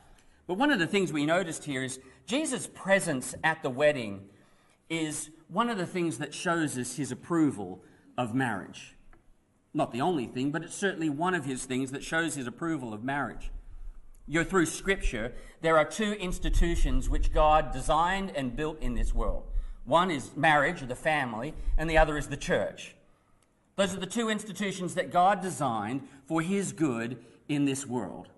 But 0.47 0.55
one 0.55 0.73
of 0.73 0.79
the 0.79 0.87
things 0.87 1.12
we 1.12 1.25
noticed 1.25 1.64
here 1.64 1.85
is 1.85 2.00
Jesus' 2.26 2.67
presence 2.67 3.35
at 3.45 3.62
the 3.62 3.71
wedding 3.71 4.29
is 4.88 5.31
one 5.49 5.71
of 5.71 5.79
the 5.79 5.87
things 5.87 6.19
that 6.19 6.35
shows 6.35 6.76
us 6.76 6.97
his 6.97 7.12
approval 7.12 7.83
of 8.19 8.35
marriage. 8.35 8.95
Not 9.73 9.93
the 9.93 10.00
only 10.00 10.27
thing, 10.27 10.50
but 10.50 10.65
it's 10.65 10.75
certainly 10.75 11.09
one 11.09 11.35
of 11.35 11.45
his 11.45 11.65
things 11.65 11.93
that 11.93 12.03
shows 12.03 12.35
his 12.35 12.47
approval 12.47 12.93
of 12.93 13.05
marriage. 13.05 13.50
You're 14.27 14.45
through 14.45 14.67
Scripture, 14.67 15.33
there 15.61 15.77
are 15.77 15.85
two 15.85 16.12
institutions 16.12 17.09
which 17.09 17.33
God 17.33 17.73
designed 17.73 18.33
and 18.35 18.55
built 18.55 18.81
in 18.81 18.95
this 18.95 19.15
world. 19.15 19.45
One 19.85 20.11
is 20.11 20.37
marriage, 20.37 20.87
the 20.87 20.95
family, 20.95 21.55
and 21.77 21.89
the 21.89 21.99
other 21.99 22.17
is 22.17 22.29
the 22.29 22.37
church. 22.37 22.95
Those 23.77 23.95
are 23.95 24.00
the 24.00 24.07
two 24.07 24.29
institutions 24.29 24.95
that 24.95 25.11
God 25.11 25.41
designed 25.41 26.07
for 26.27 26.43
His 26.43 26.73
good 26.73 27.19
in 27.49 27.65
this 27.65 27.87
world. 27.87 28.29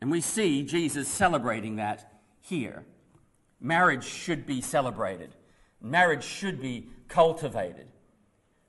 And 0.00 0.10
we 0.10 0.20
see 0.20 0.62
Jesus 0.62 1.06
celebrating 1.08 1.76
that 1.76 2.12
here. 2.40 2.84
Marriage 3.60 4.04
should 4.04 4.46
be 4.46 4.60
celebrated, 4.60 5.30
marriage 5.80 6.24
should 6.24 6.60
be 6.60 6.88
cultivated. 7.08 7.86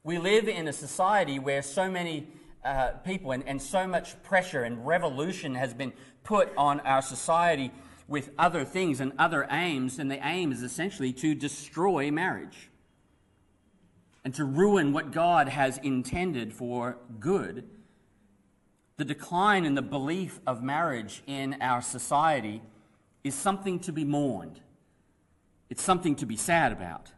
We 0.03 0.17
live 0.17 0.47
in 0.47 0.67
a 0.67 0.73
society 0.73 1.39
where 1.39 1.61
so 1.61 1.91
many 1.91 2.27
uh, 2.63 2.91
people 3.05 3.31
and, 3.31 3.45
and 3.45 3.61
so 3.61 3.85
much 3.85 4.21
pressure 4.23 4.63
and 4.63 4.85
revolution 4.87 5.55
has 5.55 5.73
been 5.73 5.91
put 6.23 6.51
on 6.55 6.79
our 6.81 7.01
society 7.01 7.71
with 8.07 8.31
other 8.37 8.63
things 8.63 9.01
and 9.01 9.11
other 9.19 9.45
aims, 9.51 9.99
and 9.99 10.09
the 10.09 10.25
aim 10.25 10.51
is 10.51 10.63
essentially 10.63 11.13
to 11.13 11.35
destroy 11.35 12.09
marriage 12.11 12.69
and 14.23 14.33
to 14.35 14.45
ruin 14.45 14.93
what 14.93 15.11
God 15.11 15.49
has 15.49 15.77
intended 15.79 16.53
for 16.53 16.97
good. 17.19 17.65
The 18.97 19.05
decline 19.05 19.65
in 19.65 19.75
the 19.75 19.81
belief 19.81 20.39
of 20.47 20.63
marriage 20.63 21.23
in 21.27 21.57
our 21.61 21.81
society 21.81 22.61
is 23.23 23.35
something 23.35 23.79
to 23.79 23.91
be 23.91 24.05
mourned. 24.05 24.59
It's 25.69 25.83
something 25.83 26.15
to 26.15 26.25
be 26.25 26.35
sad 26.35 26.71
about. 26.71 27.11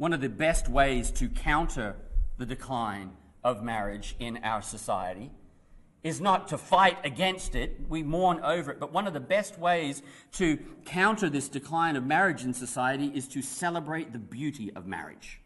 One 0.00 0.14
of 0.14 0.22
the 0.22 0.30
best 0.30 0.66
ways 0.66 1.10
to 1.10 1.28
counter 1.28 1.94
the 2.38 2.46
decline 2.46 3.10
of 3.44 3.62
marriage 3.62 4.16
in 4.18 4.38
our 4.38 4.62
society 4.62 5.30
is 6.02 6.22
not 6.22 6.48
to 6.48 6.56
fight 6.56 6.96
against 7.04 7.54
it, 7.54 7.78
we 7.86 8.02
mourn 8.02 8.40
over 8.42 8.70
it, 8.70 8.80
but 8.80 8.94
one 8.94 9.06
of 9.06 9.12
the 9.12 9.20
best 9.20 9.58
ways 9.58 10.00
to 10.32 10.56
counter 10.86 11.28
this 11.28 11.50
decline 11.50 11.96
of 11.96 12.06
marriage 12.06 12.44
in 12.44 12.54
society 12.54 13.12
is 13.14 13.28
to 13.28 13.42
celebrate 13.42 14.14
the 14.14 14.18
beauty 14.18 14.72
of 14.74 14.86
marriage. 14.86 15.42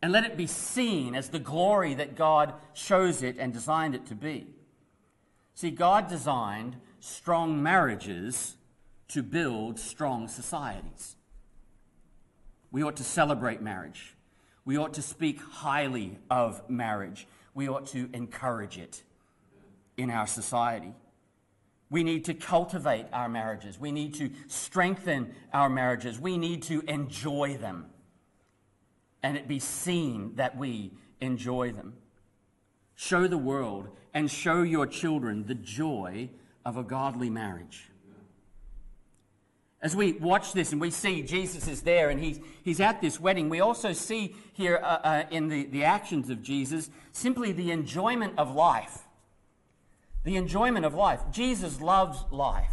And 0.00 0.12
let 0.12 0.22
it 0.22 0.36
be 0.36 0.46
seen 0.46 1.16
as 1.16 1.30
the 1.30 1.40
glory 1.40 1.94
that 1.94 2.14
God 2.14 2.54
shows 2.74 3.24
it 3.24 3.38
and 3.40 3.52
designed 3.52 3.96
it 3.96 4.06
to 4.06 4.14
be. 4.14 4.46
See, 5.54 5.72
God 5.72 6.06
designed 6.06 6.76
strong 7.00 7.60
marriages 7.60 8.54
to 9.08 9.24
build 9.24 9.80
strong 9.80 10.28
societies. 10.28 11.16
We 12.76 12.82
ought 12.82 12.96
to 12.96 13.04
celebrate 13.04 13.62
marriage. 13.62 14.14
We 14.66 14.76
ought 14.76 14.92
to 14.94 15.02
speak 15.02 15.40
highly 15.40 16.18
of 16.28 16.68
marriage. 16.68 17.26
We 17.54 17.70
ought 17.70 17.86
to 17.86 18.10
encourage 18.12 18.76
it 18.76 19.02
in 19.96 20.10
our 20.10 20.26
society. 20.26 20.92
We 21.88 22.04
need 22.04 22.26
to 22.26 22.34
cultivate 22.34 23.06
our 23.14 23.30
marriages. 23.30 23.80
We 23.80 23.92
need 23.92 24.12
to 24.16 24.28
strengthen 24.48 25.34
our 25.54 25.70
marriages. 25.70 26.20
We 26.20 26.36
need 26.36 26.64
to 26.64 26.82
enjoy 26.82 27.56
them. 27.56 27.86
And 29.22 29.38
it 29.38 29.48
be 29.48 29.58
seen 29.58 30.34
that 30.34 30.58
we 30.58 30.92
enjoy 31.22 31.72
them. 31.72 31.94
Show 32.94 33.26
the 33.26 33.38
world 33.38 33.88
and 34.12 34.30
show 34.30 34.60
your 34.60 34.86
children 34.86 35.46
the 35.46 35.54
joy 35.54 36.28
of 36.66 36.76
a 36.76 36.82
godly 36.82 37.30
marriage. 37.30 37.88
As 39.82 39.94
we 39.94 40.12
watch 40.12 40.52
this 40.52 40.72
and 40.72 40.80
we 40.80 40.90
see 40.90 41.22
Jesus 41.22 41.68
is 41.68 41.82
there 41.82 42.08
and 42.08 42.18
he's, 42.18 42.40
he's 42.62 42.80
at 42.80 43.00
this 43.00 43.20
wedding, 43.20 43.48
we 43.48 43.60
also 43.60 43.92
see 43.92 44.34
here 44.54 44.80
uh, 44.82 44.98
uh, 45.04 45.24
in 45.30 45.48
the, 45.48 45.66
the 45.66 45.84
actions 45.84 46.30
of 46.30 46.42
Jesus 46.42 46.90
simply 47.12 47.52
the 47.52 47.70
enjoyment 47.70 48.34
of 48.38 48.54
life. 48.54 49.00
The 50.24 50.36
enjoyment 50.36 50.86
of 50.86 50.94
life. 50.94 51.20
Jesus 51.30 51.80
loves 51.80 52.24
life. 52.30 52.72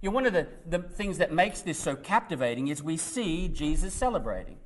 You 0.00 0.08
know, 0.08 0.14
one 0.14 0.26
of 0.26 0.32
the, 0.32 0.48
the 0.66 0.78
things 0.78 1.18
that 1.18 1.32
makes 1.32 1.60
this 1.60 1.78
so 1.78 1.94
captivating 1.94 2.68
is 2.68 2.82
we 2.82 2.96
see 2.96 3.48
Jesus 3.48 3.92
celebrating. 3.92 4.56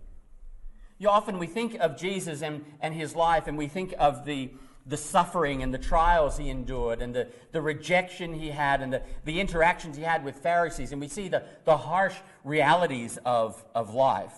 You 0.98 1.06
know, 1.06 1.12
often 1.12 1.38
we 1.38 1.48
think 1.48 1.74
of 1.80 1.96
Jesus 1.96 2.40
and, 2.40 2.64
and 2.80 2.94
his 2.94 3.16
life 3.16 3.48
and 3.48 3.58
we 3.58 3.66
think 3.66 3.94
of 3.98 4.24
the, 4.24 4.52
the 4.86 4.96
suffering 4.96 5.62
and 5.62 5.72
the 5.72 5.78
trials 5.78 6.36
he 6.36 6.50
endured 6.50 7.00
and 7.00 7.14
the, 7.14 7.28
the 7.52 7.62
rejection 7.62 8.34
he 8.34 8.50
had 8.50 8.82
and 8.82 8.92
the, 8.92 9.02
the 9.24 9.40
interactions 9.40 9.96
he 9.96 10.02
had 10.02 10.24
with 10.24 10.36
Pharisees. 10.36 10.92
And 10.92 11.00
we 11.00 11.08
see 11.08 11.28
the, 11.28 11.42
the 11.64 11.76
harsh 11.76 12.16
realities 12.44 13.18
of, 13.24 13.64
of 13.74 13.94
life. 13.94 14.34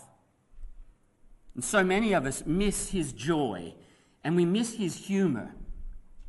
And 1.55 1.65
so 1.65 1.83
many 1.83 2.13
of 2.13 2.27
us 2.27 2.45
miss 2.47 2.91
his 2.91 3.13
joy 3.13 3.75
and 4.23 4.37
we 4.37 4.45
miss 4.45 4.75
his 4.75 5.07
humor. 5.07 5.55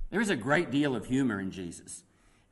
There 0.09 0.21
is 0.21 0.29
a 0.29 0.36
great 0.36 0.71
deal 0.71 0.95
of 0.95 1.05
humor 1.05 1.39
in 1.39 1.51
Jesus 1.51 2.03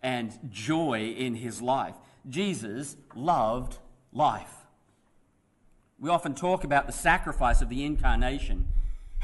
and 0.03 0.37
joy 0.49 1.13
in 1.17 1.35
his 1.35 1.61
life. 1.61 1.95
Jesus 2.29 2.95
loved 3.15 3.77
life. 4.11 4.53
We 5.99 6.09
often 6.09 6.35
talk 6.35 6.63
about 6.63 6.85
the 6.85 6.93
sacrifice 6.93 7.61
of 7.61 7.69
the 7.69 7.83
incarnation 7.83 8.67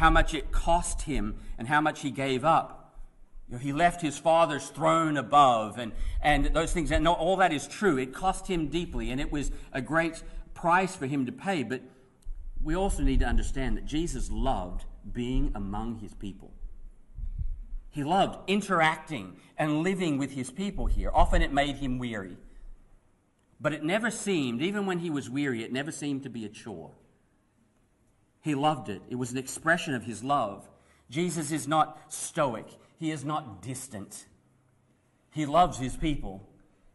how 0.01 0.09
much 0.09 0.33
it 0.33 0.51
cost 0.51 1.03
him 1.03 1.37
and 1.59 1.67
how 1.67 1.79
much 1.79 2.01
he 2.01 2.09
gave 2.09 2.43
up. 2.43 2.97
You 3.47 3.53
know, 3.53 3.59
he 3.59 3.71
left 3.71 4.01
his 4.01 4.17
father's 4.17 4.67
throne 4.69 5.15
above 5.15 5.77
and, 5.77 5.91
and 6.23 6.47
those 6.55 6.73
things. 6.73 6.91
And 6.91 7.07
all 7.07 7.37
that 7.37 7.53
is 7.53 7.67
true. 7.67 7.99
It 7.99 8.11
cost 8.11 8.47
him 8.47 8.69
deeply, 8.69 9.11
and 9.11 9.21
it 9.21 9.31
was 9.31 9.51
a 9.71 9.79
great 9.79 10.23
price 10.55 10.95
for 10.95 11.05
him 11.05 11.27
to 11.27 11.31
pay. 11.31 11.61
But 11.61 11.83
we 12.63 12.75
also 12.75 13.03
need 13.03 13.19
to 13.19 13.27
understand 13.27 13.77
that 13.77 13.85
Jesus 13.85 14.31
loved 14.31 14.85
being 15.13 15.51
among 15.53 15.99
his 15.99 16.15
people. 16.15 16.51
He 17.91 18.03
loved 18.03 18.39
interacting 18.49 19.37
and 19.55 19.83
living 19.83 20.17
with 20.17 20.31
his 20.31 20.49
people 20.49 20.87
here. 20.87 21.11
Often 21.13 21.43
it 21.43 21.53
made 21.53 21.75
him 21.75 21.99
weary. 21.99 22.37
But 23.59 23.71
it 23.71 23.83
never 23.83 24.09
seemed, 24.09 24.63
even 24.63 24.87
when 24.87 24.97
he 24.97 25.11
was 25.11 25.29
weary, 25.29 25.63
it 25.63 25.71
never 25.71 25.91
seemed 25.91 26.23
to 26.23 26.29
be 26.31 26.43
a 26.43 26.49
chore. 26.49 26.95
He 28.41 28.55
loved 28.55 28.89
it. 28.89 29.01
It 29.09 29.15
was 29.15 29.31
an 29.31 29.37
expression 29.37 29.93
of 29.93 30.03
his 30.03 30.23
love. 30.23 30.67
Jesus 31.09 31.51
is 31.51 31.67
not 31.67 31.99
stoic, 32.11 32.67
he 32.99 33.11
is 33.11 33.23
not 33.23 33.61
distant. 33.61 34.25
He 35.33 35.45
loves 35.45 35.77
his 35.77 35.95
people, 35.95 36.45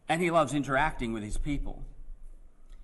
and 0.07 0.21
he 0.21 0.29
loves 0.29 0.53
interacting 0.53 1.11
with 1.11 1.23
his 1.23 1.37
people. 1.37 1.83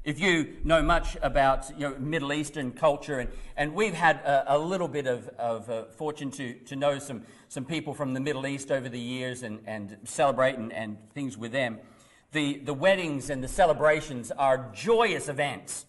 If 0.03 0.19
you 0.19 0.57
know 0.63 0.81
much 0.81 1.15
about 1.21 1.71
you 1.77 1.89
know, 1.89 1.95
Middle 1.97 2.33
Eastern 2.33 2.71
culture, 2.71 3.19
and, 3.19 3.29
and 3.55 3.73
we've 3.73 3.93
had 3.93 4.17
a, 4.17 4.55
a 4.55 4.57
little 4.57 4.87
bit 4.87 5.05
of, 5.07 5.29
of 5.37 5.69
uh, 5.69 5.85
fortune 5.85 6.31
to, 6.31 6.55
to 6.65 6.75
know 6.75 6.99
some, 6.99 7.23
some 7.49 7.65
people 7.65 7.93
from 7.93 8.13
the 8.13 8.19
Middle 8.19 8.45
East 8.47 8.71
over 8.71 8.89
the 8.89 8.99
years 8.99 9.43
and, 9.43 9.59
and 9.65 9.97
celebrate 10.03 10.57
and, 10.57 10.73
and 10.73 10.97
things 11.13 11.37
with 11.37 11.51
them, 11.51 11.79
the, 12.31 12.57
the 12.59 12.73
weddings 12.73 13.29
and 13.29 13.43
the 13.43 13.47
celebrations 13.47 14.31
are 14.31 14.69
joyous 14.73 15.29
events 15.29 15.85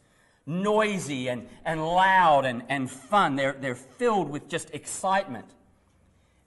noisy 0.46 1.28
and, 1.28 1.46
and 1.64 1.84
loud 1.84 2.44
and, 2.44 2.62
and 2.68 2.90
fun. 2.90 3.36
They're, 3.36 3.56
they're 3.58 3.74
filled 3.74 4.30
with 4.30 4.48
just 4.48 4.70
excitement. 4.74 5.46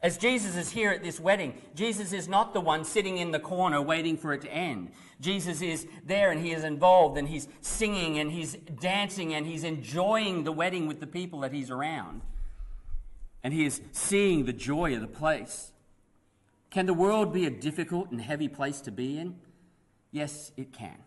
As 0.01 0.18
Jesus 0.18 0.56
is 0.56 0.70
here 0.70 0.92
at 0.92 1.04
this 1.04 1.20
wedding, 1.20 1.56
Jesus 1.74 2.13
is 2.13 2.27
not 2.27 2.54
the 2.54 2.62
one 2.62 2.84
sitting 2.84 3.18
in 3.18 3.32
the 3.32 3.39
corner 3.39 3.82
waiting 3.82 4.16
for 4.16 4.32
it 4.34 4.42
to 4.42 4.54
end. 4.54 4.92
Jesus 5.20 5.62
is 5.62 5.88
there 6.06 6.32
and 6.32 6.39
he 6.46 6.51
is 6.51 6.63
involved 6.63 7.18
and 7.18 7.27
he's 7.27 7.48
singing 7.62 8.20
and 8.20 8.32
he's 8.32 8.54
dancing 8.80 9.34
and 9.34 9.48
he's 9.48 9.63
enjoying 9.63 10.44
the 10.44 10.51
wedding 10.51 10.88
with 10.88 11.00
the 11.00 11.08
people 11.08 11.39
that 11.39 11.51
he's 11.51 11.72
around. 11.72 12.22
And 13.44 13.54
he 13.54 13.66
is 13.66 13.82
seeing 13.92 14.46
the 14.46 14.54
joy 14.54 14.94
of 14.94 15.01
the 15.01 15.08
place. 15.08 15.72
Can 16.70 16.86
the 16.86 16.94
world 16.94 17.34
be 17.34 17.48
a 17.48 17.50
difficult 17.50 18.12
and 18.12 18.22
heavy 18.22 18.48
place 18.48 18.82
to 18.82 18.92
be 18.92 19.18
in? 19.18 19.36
Yes, 20.12 20.51
it 20.58 20.72
can. 20.74 20.98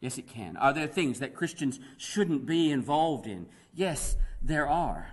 Yes, 0.00 0.18
it 0.18 0.28
can. 0.28 0.56
Are 0.56 0.72
there 0.72 0.86
things 0.86 1.20
that 1.20 1.34
Christians 1.34 1.80
shouldn't 1.96 2.46
be 2.46 2.70
involved 2.70 3.26
in? 3.26 3.46
Yes, 3.74 4.16
there 4.42 4.68
are. 4.68 5.12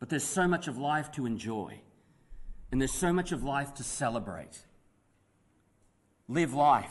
But 0.00 0.08
there's 0.08 0.24
so 0.24 0.46
much 0.46 0.68
of 0.68 0.78
life 0.78 1.10
to 1.12 1.26
enjoy, 1.26 1.80
and 2.70 2.80
there's 2.80 2.92
so 2.92 3.12
much 3.12 3.32
of 3.32 3.42
life 3.42 3.74
to 3.74 3.82
celebrate. 3.82 4.64
Live 6.28 6.52
life. 6.52 6.90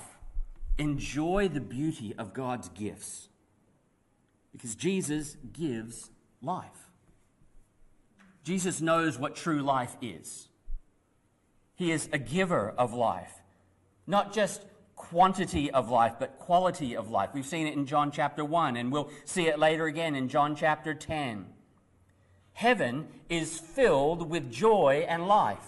Enjoy 0.78 1.48
the 1.48 1.62
beauty 1.62 2.14
of 2.18 2.34
God's 2.34 2.70
gifts. 2.70 3.30
Because 4.52 4.76
Jesus 4.76 5.38
gives 5.54 6.10
life. 6.42 6.90
Jesus 8.44 8.82
knows 8.82 9.20
what 9.20 9.36
true 9.36 9.62
life 9.62 9.96
is. 10.02 10.48
He 11.76 11.92
is 11.92 12.10
a 12.12 12.18
giver 12.18 12.74
of 12.78 12.94
life, 12.94 13.42
not 14.08 14.34
just 14.34 14.64
quantity 14.98 15.72
of 15.72 15.90
life, 15.90 16.16
but 16.20 16.38
quality 16.40 16.98
of 16.98 17.10
life. 17.10 17.30
We've 17.34 17.46
seen 17.46 17.68
it 17.68 17.76
in 17.76 17.86
John 17.86 18.12
chapter 18.12 18.44
1, 18.44 18.76
and 18.76 18.92
we'll 18.92 19.10
see 19.24 19.48
it 19.48 19.58
later 19.58 19.86
again 19.86 20.16
in 20.16 20.28
John 20.28 20.56
chapter 20.56 20.94
10. 20.94 21.46
Heaven 22.52 23.08
is 23.30 23.60
filled 23.60 24.30
with 24.30 24.52
joy 24.52 25.06
and 25.08 25.28
life. 25.28 25.64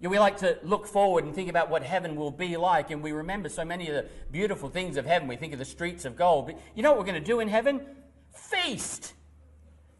You 0.00 0.08
know, 0.08 0.10
we 0.10 0.18
like 0.18 0.38
to 0.38 0.58
look 0.62 0.86
forward 0.86 1.24
and 1.24 1.34
think 1.34 1.48
about 1.48 1.70
what 1.70 1.82
heaven 1.84 2.16
will 2.16 2.32
be 2.32 2.56
like, 2.58 2.90
and 2.90 3.02
we 3.02 3.12
remember 3.12 3.48
so 3.48 3.64
many 3.64 3.88
of 3.88 3.94
the 3.94 4.06
beautiful 4.30 4.68
things 4.68 4.96
of 4.98 5.06
heaven. 5.06 5.28
We 5.28 5.36
think 5.36 5.52
of 5.52 5.58
the 5.58 5.64
streets 5.64 6.04
of 6.04 6.16
gold. 6.16 6.46
But 6.46 6.60
you 6.74 6.82
know 6.82 6.90
what 6.90 6.98
we're 6.98 7.06
going 7.06 7.22
to 7.22 7.26
do 7.26 7.40
in 7.40 7.48
heaven? 7.48 7.80
Feast. 8.32 9.14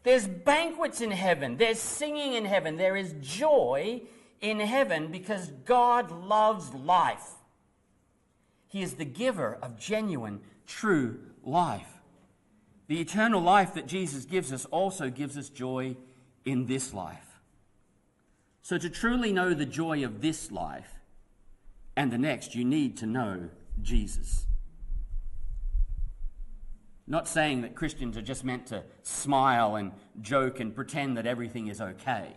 There's 0.03 0.27
banquets 0.27 1.01
in 1.01 1.09
heaven, 1.09 1.57
there's 1.57 1.79
singing 1.79 2.33
in 2.33 2.45
heaven, 2.45 2.77
there 2.77 2.95
is 2.95 3.15
joy 3.21 4.03
in 4.39 4.59
heaven 4.59 5.07
because 5.07 5.49
God 5.65 6.11
loves 6.11 6.71
life. 6.73 7.34
He 8.75 8.81
is 8.81 8.95
the 8.95 9.05
giver 9.05 9.57
of 9.61 9.79
genuine, 9.79 10.41
true 10.67 11.17
life. 11.45 11.87
The 12.89 12.99
eternal 12.99 13.39
life 13.39 13.73
that 13.75 13.87
Jesus 13.87 14.25
gives 14.25 14.51
us 14.51 14.65
also 14.65 15.09
gives 15.09 15.37
us 15.37 15.47
joy 15.47 15.95
in 16.43 16.65
this 16.65 16.93
life. 16.93 17.39
So, 18.63 18.77
to 18.77 18.89
truly 18.89 19.31
know 19.31 19.53
the 19.53 19.65
joy 19.65 20.03
of 20.03 20.19
this 20.19 20.51
life, 20.51 20.89
and 21.95 22.11
the 22.11 22.17
next, 22.17 22.53
you 22.53 22.65
need 22.65 22.97
to 22.97 23.05
know 23.05 23.47
Jesus. 23.81 24.45
Not 27.07 27.29
saying 27.29 27.61
that 27.61 27.75
Christians 27.75 28.17
are 28.17 28.21
just 28.21 28.43
meant 28.43 28.67
to 28.67 28.83
smile 29.03 29.77
and 29.77 29.93
joke 30.19 30.59
and 30.59 30.75
pretend 30.75 31.15
that 31.15 31.25
everything 31.25 31.67
is 31.67 31.79
okay. 31.79 32.33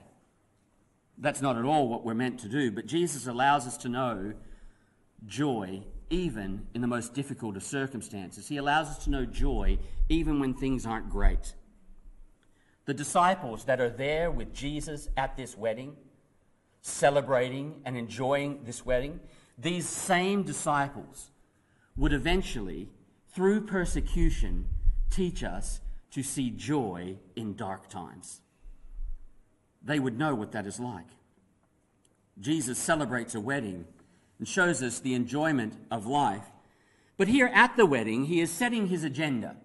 That's 1.18 1.42
not 1.42 1.58
at 1.58 1.64
all 1.64 1.88
what 1.88 2.04
we're 2.04 2.14
meant 2.14 2.38
to 2.38 2.48
do, 2.48 2.70
but 2.70 2.86
Jesus 2.86 3.26
allows 3.26 3.66
us 3.66 3.76
to 3.78 3.88
know 3.88 4.34
joy 5.26 5.82
even 6.10 6.66
in 6.74 6.80
the 6.80 6.86
most 6.86 7.14
difficult 7.14 7.56
of 7.56 7.62
circumstances. 7.62 8.48
He 8.48 8.56
allows 8.56 8.88
us 8.88 9.04
to 9.04 9.10
know 9.10 9.24
joy 9.24 9.78
even 10.08 10.40
when 10.40 10.54
things 10.54 10.86
aren't 10.86 11.10
great. 11.10 11.54
The 12.86 12.94
disciples 12.94 13.64
that 13.64 13.80
are 13.80 13.90
there 13.90 14.30
with 14.30 14.54
Jesus 14.54 15.08
at 15.16 15.36
this 15.36 15.56
wedding, 15.56 15.96
celebrating 16.80 17.82
and 17.84 17.96
enjoying 17.96 18.64
this 18.64 18.86
wedding, 18.86 19.20
these 19.58 19.88
same 19.88 20.42
disciples 20.42 21.30
would 21.96 22.12
eventually, 22.12 22.88
through 23.34 23.62
persecution, 23.62 24.66
teach 25.10 25.42
us 25.42 25.80
to 26.12 26.22
see 26.22 26.50
joy 26.50 27.16
in 27.36 27.54
dark 27.54 27.88
times. 27.88 28.40
They 29.82 29.98
would 29.98 30.18
know 30.18 30.34
what 30.34 30.52
that 30.52 30.66
is 30.66 30.80
like. 30.80 31.06
Jesus 32.40 32.78
celebrates 32.78 33.34
a 33.34 33.40
wedding 33.40 33.84
and 34.38 34.46
shows 34.46 34.82
us 34.82 35.00
the 35.00 35.14
enjoyment 35.14 35.74
of 35.90 36.06
life. 36.06 36.44
But 37.16 37.28
here 37.28 37.50
at 37.52 37.76
the 37.76 37.86
wedding, 37.86 38.24
he 38.24 38.40
is 38.40 38.50
setting 38.50 38.86
his 38.86 39.04
agenda. 39.04 39.56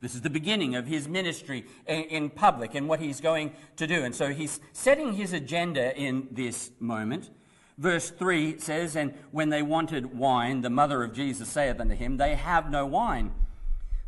This 0.00 0.14
is 0.14 0.22
the 0.22 0.30
beginning 0.30 0.74
of 0.74 0.86
his 0.86 1.06
ministry 1.06 1.64
in 1.86 2.30
public 2.30 2.74
and 2.74 2.88
what 2.88 3.00
he's 3.00 3.20
going 3.20 3.52
to 3.76 3.86
do. 3.86 4.02
And 4.02 4.14
so 4.14 4.32
he's 4.32 4.58
setting 4.72 5.12
his 5.12 5.32
agenda 5.32 5.96
in 5.96 6.28
this 6.30 6.70
moment. 6.80 7.30
Verse 7.76 8.10
3 8.10 8.58
says, 8.58 8.96
And 8.96 9.14
when 9.30 9.50
they 9.50 9.62
wanted 9.62 10.18
wine, 10.18 10.62
the 10.62 10.70
mother 10.70 11.02
of 11.02 11.12
Jesus 11.12 11.48
saith 11.48 11.78
unto 11.80 11.94
him, 11.94 12.16
They 12.16 12.34
have 12.34 12.70
no 12.70 12.86
wine. 12.86 13.32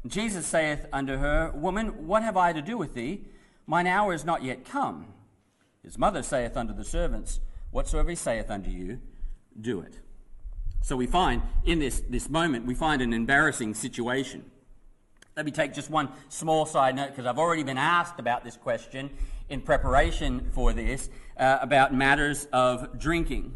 Jesus 0.06 0.46
saith 0.46 0.86
unto 0.92 1.18
her, 1.18 1.52
Woman, 1.54 2.06
what 2.06 2.22
have 2.22 2.36
I 2.36 2.52
to 2.52 2.62
do 2.62 2.76
with 2.76 2.94
thee? 2.94 3.26
Mine 3.66 3.86
hour 3.86 4.12
is 4.12 4.24
not 4.24 4.42
yet 4.42 4.64
come. 4.64 5.06
His 5.84 5.98
mother 5.98 6.22
saith 6.22 6.56
unto 6.56 6.74
the 6.74 6.84
servants, 6.84 7.40
Whatsoever 7.70 8.10
he 8.10 8.16
saith 8.16 8.50
unto 8.50 8.70
you, 8.70 9.00
do 9.60 9.80
it. 9.80 9.98
So 10.82 10.96
we 10.96 11.06
find 11.06 11.42
in 11.64 11.78
this, 11.78 12.02
this 12.08 12.28
moment, 12.28 12.66
we 12.66 12.74
find 12.74 13.02
an 13.02 13.12
embarrassing 13.12 13.74
situation. 13.74 14.50
Let 15.36 15.46
me 15.46 15.52
take 15.52 15.72
just 15.72 15.88
one 15.88 16.10
small 16.28 16.66
side 16.66 16.96
note 16.96 17.10
because 17.10 17.24
I've 17.24 17.38
already 17.38 17.62
been 17.62 17.78
asked 17.78 18.18
about 18.18 18.44
this 18.44 18.56
question 18.56 19.10
in 19.48 19.60
preparation 19.60 20.50
for 20.52 20.72
this 20.72 21.08
uh, 21.36 21.58
about 21.60 21.94
matters 21.94 22.46
of 22.52 22.98
drinking. 22.98 23.54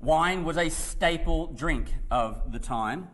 Wine 0.00 0.44
was 0.44 0.56
a 0.56 0.68
staple 0.70 1.48
drink 1.48 1.92
of 2.10 2.52
the 2.52 2.58
time 2.58 3.08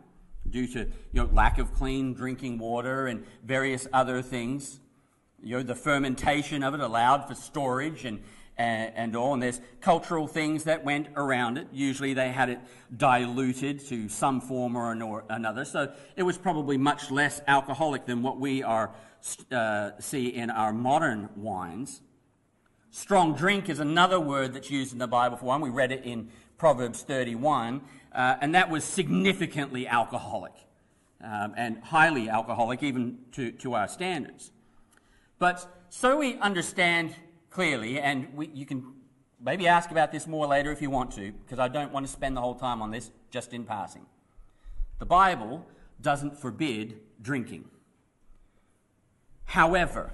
due 0.49 0.67
to 0.67 0.79
you 0.79 0.87
know, 1.13 1.29
lack 1.33 1.59
of 1.59 1.73
clean 1.73 2.13
drinking 2.13 2.57
water 2.57 3.07
and 3.07 3.25
various 3.43 3.87
other 3.91 4.21
things. 4.21 4.79
You 5.43 5.57
know, 5.57 5.63
the 5.63 5.75
fermentation 5.75 6.63
of 6.63 6.73
it 6.73 6.79
allowed 6.79 7.27
for 7.27 7.35
storage 7.35 8.05
and 8.05 8.23
and, 8.57 8.91
and 8.95 9.15
all, 9.15 9.33
and 9.33 9.43
there's 9.43 9.61
cultural 9.81 10.27
things 10.27 10.63
that 10.63 10.83
went 10.83 11.07
around 11.15 11.57
it. 11.57 11.67
Usually 11.71 12.13
they 12.13 12.29
had 12.29 12.49
it 12.49 12.59
diluted 12.95 13.79
to 13.87 14.09
some 14.09 14.41
form 14.41 14.75
or 14.75 15.23
another, 15.29 15.65
so 15.65 15.91
it 16.15 16.23
was 16.23 16.37
probably 16.37 16.77
much 16.77 17.11
less 17.11 17.41
alcoholic 17.47 18.05
than 18.05 18.23
what 18.23 18.39
we 18.39 18.63
are 18.63 18.91
uh, 19.51 19.91
see 19.99 20.27
in 20.27 20.49
our 20.49 20.73
modern 20.73 21.29
wines. 21.35 22.01
Strong 22.91 23.35
drink 23.35 23.69
is 23.69 23.79
another 23.79 24.19
word 24.19 24.53
that's 24.53 24.71
used 24.71 24.93
in 24.93 24.99
the 24.99 25.07
Bible 25.07 25.37
for 25.37 25.45
one. 25.45 25.61
We 25.61 25.69
read 25.69 25.91
it 25.91 26.03
in 26.03 26.29
Proverbs 26.57 27.03
31, 27.03 27.81
uh, 28.13 28.35
and 28.41 28.55
that 28.55 28.69
was 28.69 28.83
significantly 28.83 29.87
alcoholic 29.87 30.53
um, 31.23 31.53
and 31.55 31.77
highly 31.83 32.29
alcoholic, 32.29 32.81
even 32.83 33.19
to, 33.33 33.51
to 33.51 33.73
our 33.73 33.87
standards. 33.87 34.51
But 35.39 35.85
so 35.89 36.17
we 36.17 36.37
understand 36.39 37.15
clearly, 37.57 37.99
and 37.99 38.27
we, 38.35 38.51
you 38.53 38.67
can 38.67 38.85
maybe 39.43 39.67
ask 39.67 39.89
about 39.89 40.11
this 40.11 40.27
more 40.27 40.45
later 40.45 40.71
if 40.71 40.79
you 40.79 40.91
want 40.91 41.09
to, 41.09 41.31
because 41.31 41.57
I 41.57 41.67
don't 41.67 41.91
want 41.91 42.05
to 42.05 42.11
spend 42.11 42.37
the 42.37 42.41
whole 42.41 42.53
time 42.53 42.83
on 42.83 42.91
this 42.91 43.09
just 43.31 43.51
in 43.51 43.63
passing. 43.63 44.05
The 44.99 45.07
Bible 45.07 45.65
doesn't 45.99 46.37
forbid 46.37 46.99
drinking. 47.19 47.65
However, 49.45 50.13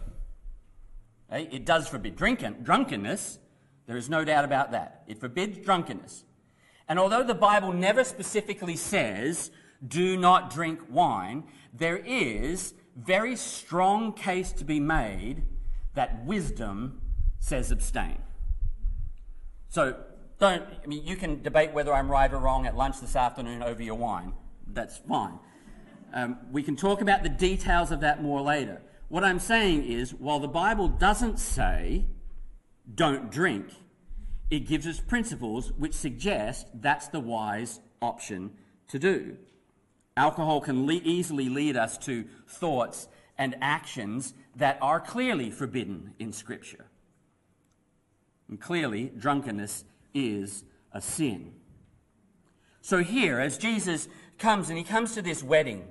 eh, 1.29 1.47
it 1.51 1.65
does 1.65 1.85
forbid 1.85 2.15
drinking, 2.15 2.59
drunkenness. 2.63 3.39
There 3.87 3.97
is 3.97 4.09
no 4.09 4.23
doubt 4.23 4.45
about 4.45 4.71
that. 4.71 5.03
It 5.07 5.19
forbids 5.19 5.57
drunkenness. 5.57 6.23
And 6.87 6.97
although 6.97 7.23
the 7.23 7.35
Bible 7.35 7.73
never 7.73 8.05
specifically 8.05 8.77
says, 8.77 9.51
do 9.85 10.15
not 10.15 10.49
drink 10.49 10.79
wine, 10.89 11.43
there 11.73 11.97
is 11.97 12.73
very 12.95 13.35
strong 13.35 14.13
case 14.13 14.53
to 14.53 14.63
be 14.63 14.79
made 14.79 15.43
that 15.93 16.23
wisdom 16.23 17.01
says 17.43 17.71
abstain. 17.71 18.17
So 19.67 19.97
don't, 20.39 20.63
I 20.81 20.87
mean, 20.87 21.05
you 21.05 21.17
can 21.17 21.41
debate 21.41 21.73
whether 21.73 21.93
I'm 21.93 22.09
right 22.09 22.31
or 22.31 22.37
wrong 22.37 22.65
at 22.65 22.77
lunch 22.77 23.01
this 23.01 23.17
afternoon 23.17 23.61
over 23.61 23.83
your 23.83 23.95
wine. 23.95 24.31
That's 24.65 24.97
fine. 24.97 25.39
Um, 26.13 26.37
we 26.53 26.63
can 26.63 26.77
talk 26.77 27.01
about 27.01 27.21
the 27.21 27.27
details 27.27 27.91
of 27.91 27.99
that 27.99 28.23
more 28.23 28.39
later. 28.39 28.81
What 29.09 29.25
I'm 29.25 29.39
saying 29.39 29.83
is, 29.83 30.13
while 30.13 30.39
the 30.39 30.47
Bible 30.47 30.87
doesn't 30.87 31.37
say 31.37 32.05
don't 32.95 33.29
drink, 33.29 33.65
it 34.49 34.65
gives 34.65 34.87
us 34.87 35.01
principles 35.01 35.73
which 35.73 35.93
suggest 35.93 36.67
that's 36.73 37.09
the 37.09 37.19
wise 37.19 37.81
option 38.01 38.51
to 38.87 38.97
do. 38.97 39.35
Alcohol 40.15 40.61
can 40.61 40.87
le- 40.87 40.93
easily 41.03 41.49
lead 41.49 41.75
us 41.75 41.97
to 41.97 42.23
thoughts 42.47 43.09
and 43.37 43.53
actions 43.61 44.33
that 44.55 44.77
are 44.81 45.01
clearly 45.01 45.51
forbidden 45.51 46.13
in 46.19 46.31
Scripture. 46.31 46.85
And 48.53 48.61
clearly, 48.61 49.11
drunkenness 49.17 49.83
is 50.13 50.63
a 50.91 51.01
sin. 51.01 51.53
So 52.81 52.99
here, 52.99 53.39
as 53.39 53.57
Jesus 53.57 54.07
comes 54.37 54.69
and 54.69 54.77
he 54.77 54.83
comes 54.83 55.15
to 55.15 55.23
this 55.23 55.41
wedding 55.41 55.87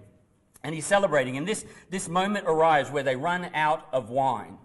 and 0.62 0.72
he's 0.72 0.87
celebrating, 0.87 1.37
and 1.37 1.48
this, 1.48 1.66
this 1.90 2.09
moment 2.09 2.44
arrives 2.46 2.88
where 2.88 3.03
they 3.03 3.16
run 3.16 3.51
out 3.53 3.88
of 3.92 4.11
wine. 4.11 4.59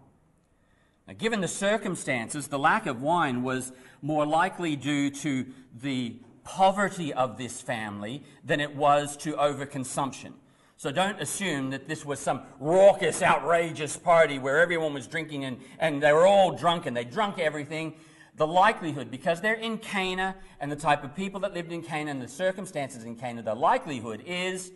Now, 1.07 1.15
given 1.17 1.41
the 1.41 1.47
circumstances, 1.47 2.49
the 2.49 2.59
lack 2.59 2.85
of 2.85 3.01
wine 3.01 3.41
was 3.41 3.71
more 4.03 4.27
likely 4.27 4.75
due 4.75 5.09
to 5.09 5.47
the 5.81 6.17
poverty 6.43 7.11
of 7.11 7.39
this 7.39 7.61
family 7.61 8.21
than 8.43 8.59
it 8.59 8.75
was 8.75 9.17
to 9.17 9.33
overconsumption. 9.33 10.33
So 10.77 10.91
don't 10.91 11.19
assume 11.19 11.71
that 11.71 11.87
this 11.87 12.05
was 12.05 12.19
some 12.19 12.43
raucous, 12.59 13.23
outrageous 13.23 13.97
party 13.97 14.37
where 14.37 14.59
everyone 14.59 14.93
was 14.93 15.07
drinking 15.07 15.43
and, 15.43 15.59
and 15.79 16.01
they 16.01 16.13
were 16.13 16.27
all 16.27 16.55
drunk 16.55 16.85
and 16.85 16.95
they 16.95 17.03
drunk 17.03 17.39
everything. 17.39 17.95
The 18.35 18.45
likelihood, 18.45 19.09
because 19.09 19.41
they're 19.41 19.55
in 19.55 19.79
Cana 19.79 20.35
and 20.59 20.71
the 20.71 20.75
type 20.75 21.03
of 21.03 21.15
people 21.15 21.39
that 21.39 21.55
lived 21.55 21.71
in 21.71 21.81
Cana 21.81 22.11
and 22.11 22.21
the 22.21 22.27
circumstances 22.27 23.05
in 23.05 23.15
Cana, 23.15 23.41
the 23.41 23.55
likelihood 23.55 24.23
is 24.27 24.71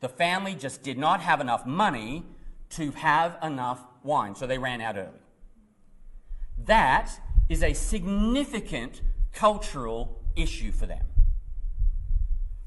the 0.00 0.08
family 0.08 0.56
just 0.56 0.82
did 0.82 0.98
not 0.98 1.20
have 1.20 1.40
enough 1.40 1.64
money 1.64 2.24
to 2.70 2.90
have 2.90 3.38
enough 3.40 3.80
wine, 4.02 4.34
so 4.34 4.48
they 4.48 4.58
ran 4.58 4.80
out 4.80 4.96
early. 4.96 5.22
That 6.64 7.10
is 7.48 7.62
a 7.62 7.74
significant 7.74 9.02
cultural 9.32 10.20
issue 10.34 10.72
for 10.72 10.86
them. 10.86 11.06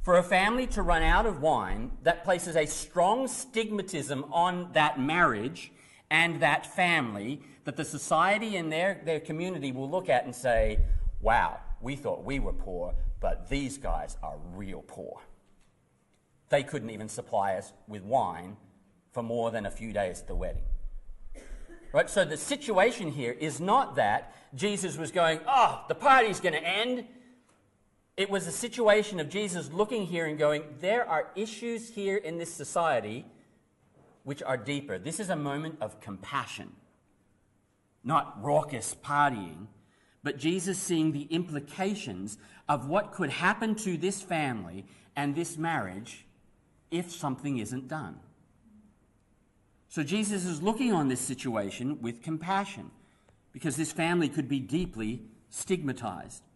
For 0.07 0.19
a 0.19 0.23
family 0.23 0.67
to 0.67 0.83
run 0.83 1.03
out 1.03 1.25
of 1.25 1.41
wine, 1.41 1.91
that 2.03 2.23
places 2.23 2.55
a 2.55 2.65
strong 2.65 3.27
stigmatism 3.27 4.25
on 4.31 4.71
that 4.71 4.97
marriage 4.97 5.73
and 6.09 6.39
that 6.39 6.65
family 6.65 7.41
that 7.65 7.75
the 7.75 7.83
society 7.83 8.55
and 8.55 8.71
their, 8.71 9.01
their 9.03 9.19
community 9.19 9.73
will 9.73 9.89
look 9.89 10.07
at 10.07 10.23
and 10.23 10.33
say, 10.33 10.79
wow, 11.19 11.59
we 11.81 11.97
thought 11.97 12.23
we 12.23 12.39
were 12.39 12.53
poor, 12.53 12.95
but 13.19 13.49
these 13.49 13.77
guys 13.77 14.15
are 14.23 14.37
real 14.53 14.81
poor. 14.87 15.19
They 16.47 16.63
couldn't 16.63 16.91
even 16.91 17.09
supply 17.09 17.55
us 17.55 17.73
with 17.89 18.03
wine 18.03 18.55
for 19.11 19.21
more 19.21 19.51
than 19.51 19.65
a 19.65 19.71
few 19.71 19.91
days 19.91 20.21
at 20.21 20.27
the 20.27 20.35
wedding. 20.35 20.63
Right? 21.91 22.09
So 22.09 22.23
the 22.23 22.37
situation 22.37 23.11
here 23.11 23.33
is 23.33 23.59
not 23.59 23.97
that 23.97 24.33
Jesus 24.55 24.97
was 24.97 25.11
going, 25.11 25.41
oh, 25.45 25.83
the 25.89 25.95
party's 25.95 26.39
going 26.39 26.53
to 26.53 26.65
end. 26.65 27.07
It 28.17 28.31
was 28.31 28.47
a 28.47 28.51
situation 28.51 29.19
of 29.19 29.29
Jesus 29.29 29.71
looking 29.71 30.07
here 30.07 30.25
and 30.25 30.39
going, 30.39 30.63
there 30.79 31.07
are 31.07 31.29
issues 31.35 31.89
here 31.89 32.17
in 32.17 32.39
this 32.39 32.51
society 32.51 33.25
which 34.23 34.41
are 34.41 34.57
deeper. 34.57 34.97
This 34.97 35.19
is 35.19 35.29
a 35.29 35.35
moment 35.35 35.77
of 35.79 36.01
compassion, 36.01 36.73
not 38.03 38.43
raucous 38.43 38.95
partying, 39.05 39.67
but 40.23 40.39
Jesus 40.39 40.79
seeing 40.79 41.11
the 41.11 41.27
implications 41.29 42.39
of 42.67 42.89
what 42.89 43.13
could 43.13 43.29
happen 43.29 43.75
to 43.75 43.97
this 43.97 44.19
family 44.19 44.83
and 45.15 45.35
this 45.35 45.55
marriage 45.55 46.25
if 46.89 47.11
something 47.11 47.59
isn't 47.59 47.87
done. 47.87 48.19
So 49.89 50.01
Jesus 50.01 50.43
is 50.43 50.61
looking 50.61 50.91
on 50.91 51.07
this 51.07 51.21
situation 51.21 52.01
with 52.01 52.23
compassion 52.23 52.89
because 53.53 53.75
this 53.75 53.91
family 53.91 54.27
could 54.27 54.49
be 54.49 54.59
deeply 54.59 55.21
stigmatized. 55.49 56.46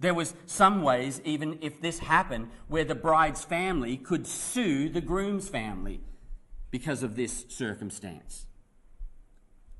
There 0.00 0.14
was 0.14 0.34
some 0.46 0.82
ways, 0.82 1.20
even 1.24 1.58
if 1.60 1.80
this 1.80 1.98
happened, 1.98 2.48
where 2.68 2.84
the 2.84 2.94
bride's 2.94 3.44
family 3.44 3.98
could 3.98 4.26
sue 4.26 4.88
the 4.88 5.02
groom's 5.02 5.48
family 5.48 6.00
because 6.70 7.02
of 7.02 7.16
this 7.16 7.44
circumstance. 7.48 8.46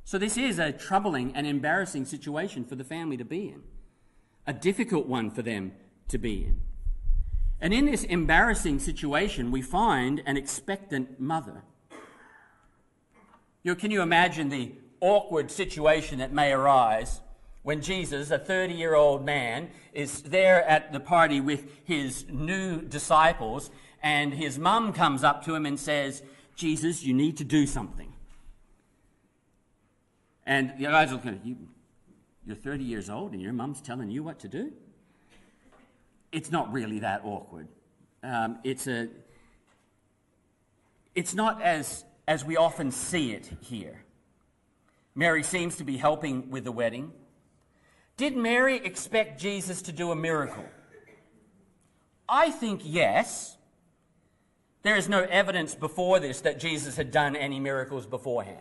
So 0.05 0.19
this 0.19 0.37
is 0.37 0.59
a 0.59 0.73
troubling 0.73 1.35
and 1.35 1.47
embarrassing 1.47 2.05
situation 2.05 2.65
for 2.65 2.75
the 2.75 2.85
family 2.85 3.17
to 3.17 3.25
be 3.25 3.49
in, 3.49 3.63
a 4.47 4.53
difficult 4.53 5.07
one 5.07 5.31
for 5.31 5.41
them 5.41 5.73
to 6.09 6.19
be 6.19 6.45
in. 6.45 6.61
And 7.61 7.73
in 7.73 7.87
this 7.87 8.05
embarrassing 8.05 8.81
situation, 8.81 9.51
we 9.51 9.63
find 9.63 10.23
an 10.27 10.37
expectant 10.37 11.21
mother. 11.21 11.63
You 13.63 13.73
know, 13.73 13.75
can 13.75 13.91
you 13.91 14.03
imagine 14.03 14.49
the 14.49 14.73
awkward 15.01 15.51
situation 15.51 16.19
that 16.19 16.33
may 16.33 16.53
arise 16.53 17.21
when 17.63 17.83
Jesus, 17.83 18.31
a 18.31 18.39
30 18.39 18.75
year 18.75 18.95
old 18.95 19.25
man, 19.25 19.71
is 19.93 20.23
there 20.23 20.65
at 20.65 20.93
the 20.93 21.01
party 21.01 21.41
with 21.41 21.67
his 21.85 22.25
new 22.29 22.81
disciples, 22.81 23.71
and 24.03 24.33
his 24.33 24.59
mum 24.59 24.93
comes 24.93 25.23
up 25.23 25.45
to 25.45 25.55
him 25.55 25.67
and 25.67 25.79
says, 25.79 26.23
Jesus, 26.57 27.03
you 27.03 27.15
need 27.15 27.37
to 27.39 27.45
do 27.45 27.67
something. 27.67 28.13
And 30.47 30.73
the 30.79 30.85
guys 30.85 31.11
are 31.11 31.15
looking, 31.15 31.41
you, 31.45 31.57
you're 32.47 32.57
30 32.57 32.83
years 32.83 33.09
old 33.11 33.33
and 33.33 33.41
your 33.41 33.53
mum's 33.53 33.81
telling 33.81 34.11
you 34.11 34.23
what 34.23 34.41
to 34.41 34.49
do? 34.49 34.73
It's 36.33 36.51
not 36.51 36.73
really 36.73 37.01
that 37.01 37.23
awkward. 37.25 37.69
Um, 38.23 38.59
it's, 38.65 38.87
a, 38.87 39.09
it's 41.15 41.35
not 41.35 41.63
as, 41.63 42.05
as 42.27 42.45
we 42.45 42.57
often 42.57 42.91
see 42.91 43.33
it 43.33 43.51
here. 43.61 44.03
Mary 45.15 45.43
seems 45.43 45.77
to 45.77 45.85
be 45.85 45.97
helping 45.97 46.51
with 46.51 46.65
the 46.65 46.73
wedding. 46.73 47.13
Did 48.21 48.37
Mary 48.37 48.77
expect 48.77 49.41
Jesus 49.41 49.81
to 49.81 49.93
do 49.93 50.11
a 50.11 50.15
miracle? 50.15 50.67
I 52.29 52.51
think 52.51 52.83
yes. 52.85 53.57
There 54.83 54.97
is 54.97 55.09
no 55.09 55.23
evidence 55.23 55.75
before 55.75 56.21
this 56.21 56.43
that 56.43 56.61
Jesus 56.61 56.99
had 56.99 57.13
done 57.13 57.35
any 57.35 57.59
miracles 57.59 58.05
beforehand. 58.05 58.61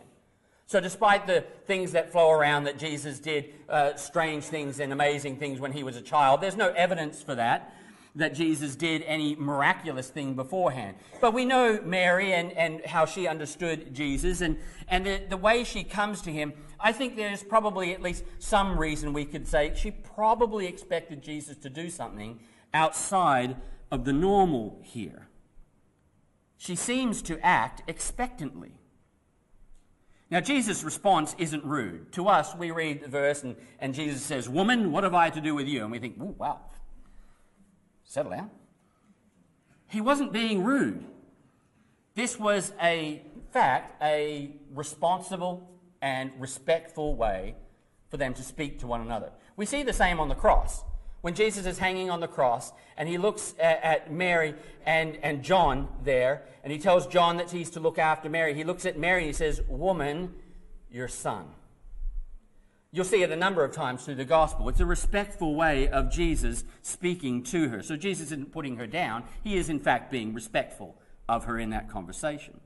So, 0.64 0.80
despite 0.80 1.26
the 1.26 1.44
things 1.66 1.92
that 1.92 2.10
flow 2.10 2.30
around 2.30 2.64
that 2.64 2.78
Jesus 2.78 3.18
did 3.18 3.52
uh, 3.68 3.96
strange 3.96 4.44
things 4.44 4.80
and 4.80 4.94
amazing 4.94 5.36
things 5.36 5.60
when 5.60 5.72
he 5.72 5.82
was 5.82 5.94
a 5.94 6.02
child, 6.02 6.40
there's 6.40 6.56
no 6.56 6.70
evidence 6.70 7.22
for 7.22 7.34
that, 7.34 7.74
that 8.14 8.34
Jesus 8.34 8.76
did 8.76 9.02
any 9.02 9.36
miraculous 9.36 10.08
thing 10.08 10.36
beforehand. 10.36 10.96
But 11.20 11.34
we 11.34 11.44
know 11.44 11.80
Mary 11.84 12.32
and, 12.32 12.50
and 12.52 12.82
how 12.86 13.04
she 13.04 13.28
understood 13.28 13.92
Jesus 13.92 14.40
and, 14.40 14.56
and 14.88 15.04
the, 15.04 15.20
the 15.28 15.36
way 15.36 15.64
she 15.64 15.84
comes 15.84 16.22
to 16.22 16.30
him 16.32 16.54
I 16.82 16.92
think 16.92 17.16
there's 17.16 17.42
probably 17.42 17.92
at 17.92 18.02
least 18.02 18.24
some 18.38 18.78
reason 18.78 19.12
we 19.12 19.24
could 19.24 19.46
say 19.46 19.72
she 19.74 19.90
probably 19.90 20.66
expected 20.66 21.22
Jesus 21.22 21.56
to 21.58 21.70
do 21.70 21.90
something 21.90 22.40
outside 22.72 23.56
of 23.90 24.04
the 24.04 24.12
normal 24.12 24.80
here. 24.82 25.28
She 26.56 26.76
seems 26.76 27.22
to 27.22 27.44
act 27.44 27.82
expectantly. 27.88 28.72
Now, 30.30 30.40
Jesus' 30.40 30.84
response 30.84 31.34
isn't 31.38 31.64
rude. 31.64 32.12
To 32.12 32.28
us, 32.28 32.54
we 32.54 32.70
read 32.70 33.02
the 33.02 33.08
verse 33.08 33.42
and, 33.42 33.56
and 33.80 33.94
Jesus 33.94 34.22
says, 34.22 34.48
Woman, 34.48 34.92
what 34.92 35.02
have 35.02 35.14
I 35.14 35.30
to 35.30 35.40
do 35.40 35.54
with 35.54 35.66
you? 35.66 35.82
And 35.82 35.90
we 35.90 35.98
think, 35.98 36.18
Ooh, 36.20 36.36
wow, 36.38 36.60
settle 38.04 38.30
down. 38.30 38.50
He 39.88 40.00
wasn't 40.00 40.32
being 40.32 40.62
rude. 40.62 41.04
This 42.14 42.38
was 42.38 42.72
a 42.80 43.22
fact, 43.52 44.00
a 44.02 44.52
responsible 44.72 45.69
and 46.02 46.30
respectful 46.38 47.14
way 47.14 47.54
for 48.08 48.16
them 48.16 48.34
to 48.34 48.42
speak 48.42 48.80
to 48.80 48.86
one 48.86 49.00
another. 49.00 49.30
We 49.56 49.66
see 49.66 49.82
the 49.82 49.92
same 49.92 50.20
on 50.20 50.28
the 50.28 50.34
cross. 50.34 50.84
When 51.20 51.34
Jesus 51.34 51.66
is 51.66 51.78
hanging 51.78 52.10
on 52.10 52.20
the 52.20 52.28
cross 52.28 52.72
and 52.96 53.08
he 53.08 53.18
looks 53.18 53.54
at, 53.58 53.82
at, 53.82 54.12
Mary 54.12 54.54
and, 54.86 55.18
and 55.22 55.42
John 55.42 55.88
there, 56.02 56.42
and 56.64 56.72
he 56.72 56.78
tells 56.78 57.06
John 57.06 57.36
that 57.36 57.50
he's 57.50 57.70
to 57.70 57.80
look 57.80 57.98
after 57.98 58.30
Mary, 58.30 58.54
he 58.54 58.64
looks 58.64 58.86
at 58.86 58.98
Mary 58.98 59.22
and 59.22 59.26
he 59.26 59.32
says, 59.34 59.60
Woman, 59.68 60.34
your 60.90 61.08
son. 61.08 61.46
You'll 62.92 63.04
see 63.04 63.22
it 63.22 63.30
a 63.30 63.36
number 63.36 63.62
of 63.62 63.72
times 63.72 64.04
through 64.04 64.16
the 64.16 64.24
gospel. 64.24 64.68
It's 64.68 64.80
a 64.80 64.86
respectful 64.86 65.54
way 65.54 65.88
of 65.88 66.10
Jesus 66.10 66.64
speaking 66.82 67.44
to 67.44 67.68
her. 67.68 67.82
So 67.82 67.96
Jesus 67.96 68.26
isn't 68.26 68.50
putting 68.50 68.76
her 68.76 68.86
down, 68.86 69.24
he 69.44 69.56
is, 69.56 69.68
in 69.68 69.78
fact, 69.78 70.10
being 70.10 70.34
respectful 70.34 70.96
of 71.28 71.44
her 71.44 71.58
in 71.58 71.70
that 71.70 71.88
conversation. 71.88 72.60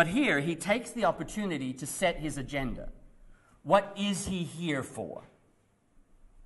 But 0.00 0.06
here, 0.06 0.40
he 0.40 0.56
takes 0.56 0.92
the 0.92 1.04
opportunity 1.04 1.74
to 1.74 1.86
set 1.86 2.16
his 2.16 2.38
agenda. 2.38 2.88
What 3.64 3.94
is 3.98 4.28
he 4.28 4.44
here 4.44 4.82
for? 4.82 5.24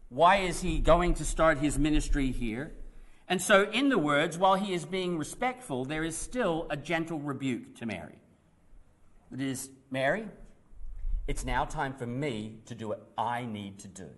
Why 0.08 0.38
is 0.38 0.62
he 0.62 0.80
going 0.80 1.14
to 1.14 1.24
start 1.24 1.58
his 1.58 1.78
ministry 1.78 2.32
here? 2.32 2.72
And 3.28 3.40
so, 3.40 3.70
in 3.70 3.90
the 3.90 3.96
words, 3.96 4.36
while 4.36 4.56
he 4.56 4.74
is 4.74 4.84
being 4.84 5.18
respectful, 5.18 5.84
there 5.84 6.02
is 6.02 6.16
still 6.16 6.66
a 6.68 6.76
gentle 6.76 7.20
rebuke 7.20 7.76
to 7.76 7.86
Mary. 7.86 8.16
It 9.32 9.40
is, 9.40 9.70
Mary, 9.88 10.26
it's 11.28 11.44
now 11.44 11.64
time 11.64 11.94
for 11.94 12.06
me 12.06 12.56
to 12.66 12.74
do 12.74 12.88
what 12.88 13.06
I 13.16 13.44
need 13.44 13.78
to 13.78 13.86
do. 13.86 14.10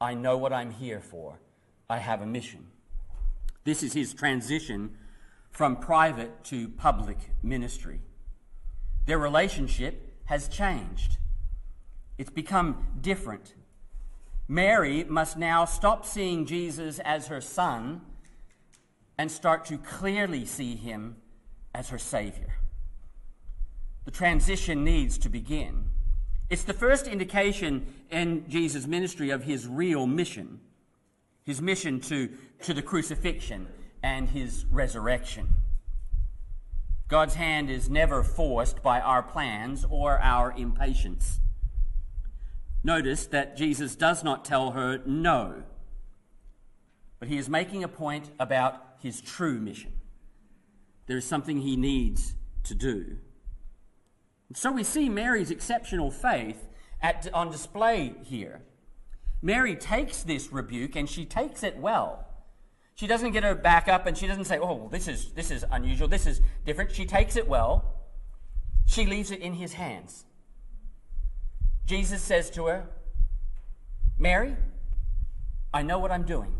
I 0.00 0.14
know 0.14 0.36
what 0.36 0.52
I'm 0.52 0.72
here 0.72 1.00
for. 1.00 1.38
I 1.88 1.98
have 1.98 2.20
a 2.20 2.26
mission. 2.26 2.66
This 3.62 3.84
is 3.84 3.92
his 3.92 4.12
transition 4.12 4.96
from 5.56 5.74
private 5.74 6.44
to 6.44 6.68
public 6.68 7.16
ministry. 7.42 7.98
Their 9.06 9.18
relationship 9.18 10.12
has 10.26 10.48
changed, 10.48 11.16
it's 12.18 12.28
become 12.28 12.86
different. 13.00 13.54
Mary 14.48 15.02
must 15.04 15.38
now 15.38 15.64
stop 15.64 16.04
seeing 16.04 16.44
Jesus 16.44 16.98
as 16.98 17.28
her 17.28 17.40
son 17.40 18.02
and 19.16 19.30
start 19.30 19.64
to 19.64 19.78
clearly 19.78 20.44
see 20.44 20.76
him 20.76 21.16
as 21.74 21.88
her 21.88 21.98
Savior. 21.98 22.56
The 24.04 24.10
transition 24.10 24.84
needs 24.84 25.16
to 25.18 25.30
begin. 25.30 25.88
It's 26.50 26.64
the 26.64 26.74
first 26.74 27.06
indication 27.06 27.86
in 28.10 28.44
Jesus' 28.46 28.86
ministry 28.86 29.30
of 29.30 29.44
his 29.44 29.66
real 29.66 30.06
mission, 30.06 30.60
his 31.44 31.62
mission 31.62 31.98
to, 32.02 32.28
to 32.64 32.74
the 32.74 32.82
crucifixion 32.82 33.68
and 34.06 34.30
his 34.30 34.64
resurrection. 34.70 35.48
God's 37.08 37.34
hand 37.34 37.68
is 37.68 37.90
never 37.90 38.22
forced 38.22 38.80
by 38.80 39.00
our 39.00 39.20
plans 39.20 39.84
or 39.90 40.20
our 40.20 40.52
impatience. 40.56 41.40
Notice 42.84 43.26
that 43.26 43.56
Jesus 43.56 43.96
does 43.96 44.22
not 44.22 44.44
tell 44.44 44.70
her 44.70 45.02
no, 45.04 45.64
but 47.18 47.28
he 47.28 47.36
is 47.36 47.48
making 47.48 47.82
a 47.82 47.88
point 47.88 48.30
about 48.38 48.80
his 49.00 49.20
true 49.20 49.58
mission. 49.58 49.92
There 51.06 51.16
is 51.16 51.24
something 51.24 51.60
he 51.60 51.76
needs 51.76 52.36
to 52.62 52.76
do. 52.76 53.18
And 54.48 54.56
so 54.56 54.70
we 54.70 54.84
see 54.84 55.08
Mary's 55.08 55.50
exceptional 55.50 56.12
faith 56.12 56.68
at, 57.02 57.28
on 57.34 57.50
display 57.50 58.14
here. 58.22 58.62
Mary 59.42 59.74
takes 59.74 60.22
this 60.22 60.52
rebuke 60.52 60.94
and 60.94 61.08
she 61.08 61.24
takes 61.24 61.64
it 61.64 61.76
well. 61.76 62.25
She 62.96 63.06
doesn't 63.06 63.32
get 63.32 63.44
her 63.44 63.54
back 63.54 63.88
up 63.88 64.06
and 64.06 64.16
she 64.16 64.26
doesn't 64.26 64.46
say, 64.46 64.58
oh, 64.58 64.88
this 64.90 65.06
is, 65.06 65.32
this 65.32 65.50
is 65.50 65.64
unusual, 65.70 66.08
this 66.08 66.26
is 66.26 66.40
different. 66.64 66.90
She 66.90 67.04
takes 67.04 67.36
it 67.36 67.46
well. 67.46 67.84
She 68.86 69.04
leaves 69.04 69.30
it 69.30 69.40
in 69.40 69.52
his 69.52 69.74
hands. 69.74 70.24
Jesus 71.84 72.22
says 72.22 72.50
to 72.50 72.66
her, 72.66 72.88
Mary, 74.18 74.56
I 75.74 75.82
know 75.82 75.98
what 75.98 76.10
I'm 76.10 76.22
doing. 76.22 76.56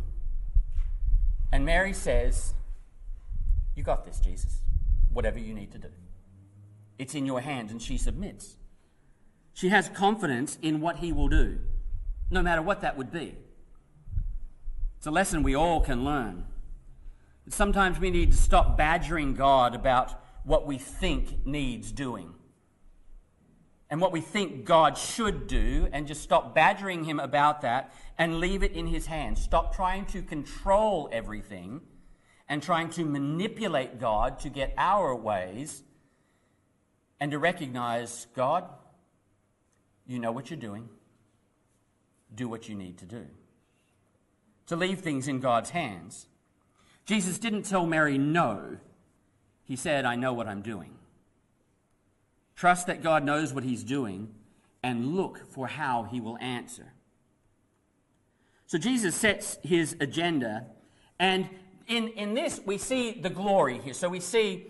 And 1.52 1.64
Mary 1.64 1.94
says, 1.94 2.54
You 3.74 3.82
got 3.82 4.04
this, 4.04 4.20
Jesus. 4.20 4.58
Whatever 5.12 5.38
you 5.38 5.54
need 5.54 5.72
to 5.72 5.78
do. 5.78 5.88
It's 6.98 7.14
in 7.14 7.24
your 7.24 7.40
hands, 7.40 7.72
and 7.72 7.80
she 7.80 7.96
submits. 7.96 8.56
She 9.54 9.70
has 9.70 9.88
confidence 9.88 10.58
in 10.60 10.82
what 10.82 10.96
he 10.96 11.12
will 11.12 11.28
do, 11.28 11.60
no 12.30 12.42
matter 12.42 12.60
what 12.60 12.82
that 12.82 12.98
would 12.98 13.10
be. 13.10 13.36
It's 15.06 15.08
a 15.12 15.14
lesson 15.14 15.44
we 15.44 15.54
all 15.54 15.80
can 15.80 16.04
learn. 16.04 16.46
Sometimes 17.48 18.00
we 18.00 18.10
need 18.10 18.32
to 18.32 18.36
stop 18.36 18.76
badgering 18.76 19.34
God 19.34 19.76
about 19.76 20.20
what 20.42 20.66
we 20.66 20.78
think 20.78 21.46
needs 21.46 21.92
doing 21.92 22.34
and 23.88 24.00
what 24.00 24.10
we 24.10 24.20
think 24.20 24.64
God 24.64 24.98
should 24.98 25.46
do, 25.46 25.86
and 25.92 26.08
just 26.08 26.22
stop 26.22 26.56
badgering 26.56 27.04
Him 27.04 27.20
about 27.20 27.60
that 27.60 27.94
and 28.18 28.40
leave 28.40 28.64
it 28.64 28.72
in 28.72 28.88
His 28.88 29.06
hands. 29.06 29.40
Stop 29.40 29.76
trying 29.76 30.06
to 30.06 30.22
control 30.22 31.08
everything 31.12 31.82
and 32.48 32.60
trying 32.60 32.90
to 32.90 33.04
manipulate 33.04 34.00
God 34.00 34.40
to 34.40 34.48
get 34.48 34.74
our 34.76 35.14
ways 35.14 35.84
and 37.20 37.30
to 37.30 37.38
recognize 37.38 38.26
God, 38.34 38.64
you 40.04 40.18
know 40.18 40.32
what 40.32 40.50
you're 40.50 40.58
doing. 40.58 40.88
Do 42.34 42.48
what 42.48 42.68
you 42.68 42.74
need 42.74 42.98
to 42.98 43.06
do 43.06 43.28
to 44.66 44.76
leave 44.76 45.00
things 45.00 45.28
in 45.28 45.40
God's 45.40 45.70
hands. 45.70 46.26
Jesus 47.04 47.38
didn't 47.38 47.62
tell 47.62 47.86
Mary 47.86 48.18
no. 48.18 48.78
He 49.64 49.76
said, 49.76 50.04
I 50.04 50.16
know 50.16 50.32
what 50.32 50.46
I'm 50.46 50.62
doing. 50.62 50.92
Trust 52.56 52.86
that 52.86 53.02
God 53.02 53.24
knows 53.24 53.52
what 53.52 53.64
he's 53.64 53.84
doing 53.84 54.34
and 54.82 55.14
look 55.14 55.50
for 55.50 55.66
how 55.66 56.04
he 56.04 56.20
will 56.20 56.38
answer. 56.38 56.92
So 58.66 58.78
Jesus 58.78 59.14
sets 59.14 59.58
his 59.62 59.96
agenda, 60.00 60.66
and 61.20 61.48
in, 61.86 62.08
in 62.08 62.34
this 62.34 62.60
we 62.64 62.78
see 62.78 63.12
the 63.12 63.30
glory 63.30 63.78
here. 63.78 63.94
So 63.94 64.08
we 64.08 64.20
see, 64.20 64.66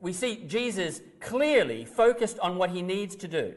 we 0.00 0.12
see 0.12 0.44
Jesus 0.46 1.00
clearly 1.20 1.84
focused 1.84 2.38
on 2.40 2.58
what 2.58 2.70
he 2.70 2.82
needs 2.82 3.14
to 3.16 3.28
do. 3.28 3.54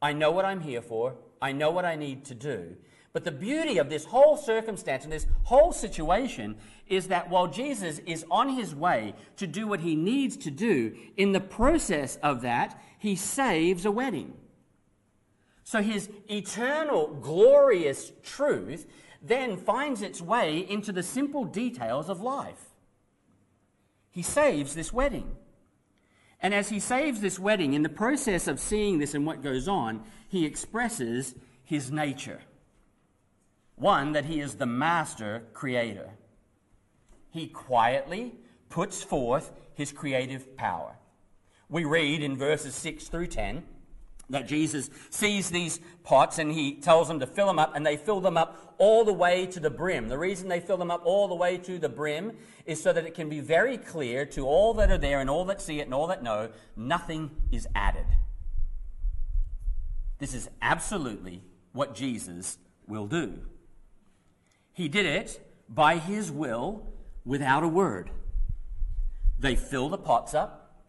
I 0.00 0.12
know 0.12 0.30
what 0.30 0.44
I'm 0.44 0.60
here 0.60 0.80
for, 0.80 1.14
I 1.42 1.52
know 1.52 1.70
what 1.70 1.84
I 1.84 1.96
need 1.96 2.24
to 2.26 2.34
do. 2.34 2.76
But 3.14 3.22
the 3.22 3.30
beauty 3.30 3.78
of 3.78 3.88
this 3.88 4.04
whole 4.04 4.36
circumstance 4.36 5.04
and 5.04 5.12
this 5.12 5.28
whole 5.44 5.72
situation 5.72 6.56
is 6.88 7.06
that 7.08 7.30
while 7.30 7.46
Jesus 7.46 8.00
is 8.00 8.26
on 8.28 8.48
his 8.48 8.74
way 8.74 9.14
to 9.36 9.46
do 9.46 9.68
what 9.68 9.80
he 9.80 9.94
needs 9.94 10.36
to 10.38 10.50
do, 10.50 10.96
in 11.16 11.30
the 11.30 11.40
process 11.40 12.16
of 12.24 12.42
that, 12.42 12.78
he 12.98 13.14
saves 13.14 13.84
a 13.84 13.92
wedding. 13.92 14.34
So 15.62 15.80
his 15.80 16.10
eternal, 16.28 17.14
glorious 17.22 18.10
truth 18.24 18.84
then 19.22 19.58
finds 19.58 20.02
its 20.02 20.20
way 20.20 20.58
into 20.68 20.90
the 20.90 21.04
simple 21.04 21.44
details 21.44 22.10
of 22.10 22.20
life. 22.20 22.70
He 24.10 24.22
saves 24.22 24.74
this 24.74 24.92
wedding. 24.92 25.36
And 26.42 26.52
as 26.52 26.68
he 26.68 26.80
saves 26.80 27.20
this 27.20 27.38
wedding, 27.38 27.74
in 27.74 27.84
the 27.84 27.88
process 27.88 28.48
of 28.48 28.58
seeing 28.58 28.98
this 28.98 29.14
and 29.14 29.24
what 29.24 29.40
goes 29.40 29.68
on, 29.68 30.02
he 30.28 30.44
expresses 30.44 31.36
his 31.62 31.92
nature. 31.92 32.40
One, 33.76 34.12
that 34.12 34.26
he 34.26 34.40
is 34.40 34.54
the 34.54 34.66
master 34.66 35.44
creator. 35.52 36.10
He 37.30 37.48
quietly 37.48 38.34
puts 38.68 39.02
forth 39.02 39.52
his 39.74 39.92
creative 39.92 40.56
power. 40.56 40.96
We 41.68 41.84
read 41.84 42.22
in 42.22 42.36
verses 42.36 42.74
6 42.74 43.08
through 43.08 43.28
10 43.28 43.64
that 44.30 44.46
Jesus 44.46 44.88
sees 45.10 45.50
these 45.50 45.80
pots 46.02 46.38
and 46.38 46.50
he 46.50 46.74
tells 46.76 47.08
them 47.08 47.20
to 47.20 47.26
fill 47.26 47.46
them 47.46 47.58
up, 47.58 47.74
and 47.74 47.84
they 47.84 47.96
fill 47.96 48.20
them 48.20 48.36
up 48.36 48.74
all 48.78 49.04
the 49.04 49.12
way 49.12 49.46
to 49.46 49.60
the 49.60 49.70
brim. 49.70 50.08
The 50.08 50.18
reason 50.18 50.48
they 50.48 50.60
fill 50.60 50.76
them 50.76 50.90
up 50.90 51.02
all 51.04 51.28
the 51.28 51.34
way 51.34 51.58
to 51.58 51.78
the 51.78 51.88
brim 51.88 52.32
is 52.64 52.82
so 52.82 52.92
that 52.92 53.04
it 53.04 53.14
can 53.14 53.28
be 53.28 53.40
very 53.40 53.76
clear 53.76 54.24
to 54.26 54.46
all 54.46 54.74
that 54.74 54.90
are 54.90 54.98
there 54.98 55.20
and 55.20 55.28
all 55.28 55.44
that 55.46 55.60
see 55.60 55.80
it 55.80 55.82
and 55.82 55.94
all 55.94 56.06
that 56.06 56.22
know 56.22 56.50
nothing 56.76 57.30
is 57.52 57.66
added. 57.74 58.06
This 60.18 60.32
is 60.34 60.48
absolutely 60.62 61.42
what 61.72 61.94
Jesus 61.94 62.58
will 62.86 63.06
do. 63.06 63.40
He 64.74 64.88
did 64.88 65.06
it 65.06 65.40
by 65.68 65.96
his 65.98 66.30
will 66.30 66.84
without 67.24 67.62
a 67.62 67.68
word. 67.68 68.10
They 69.38 69.54
fill 69.54 69.88
the 69.88 69.96
pots 69.96 70.34
up. 70.34 70.82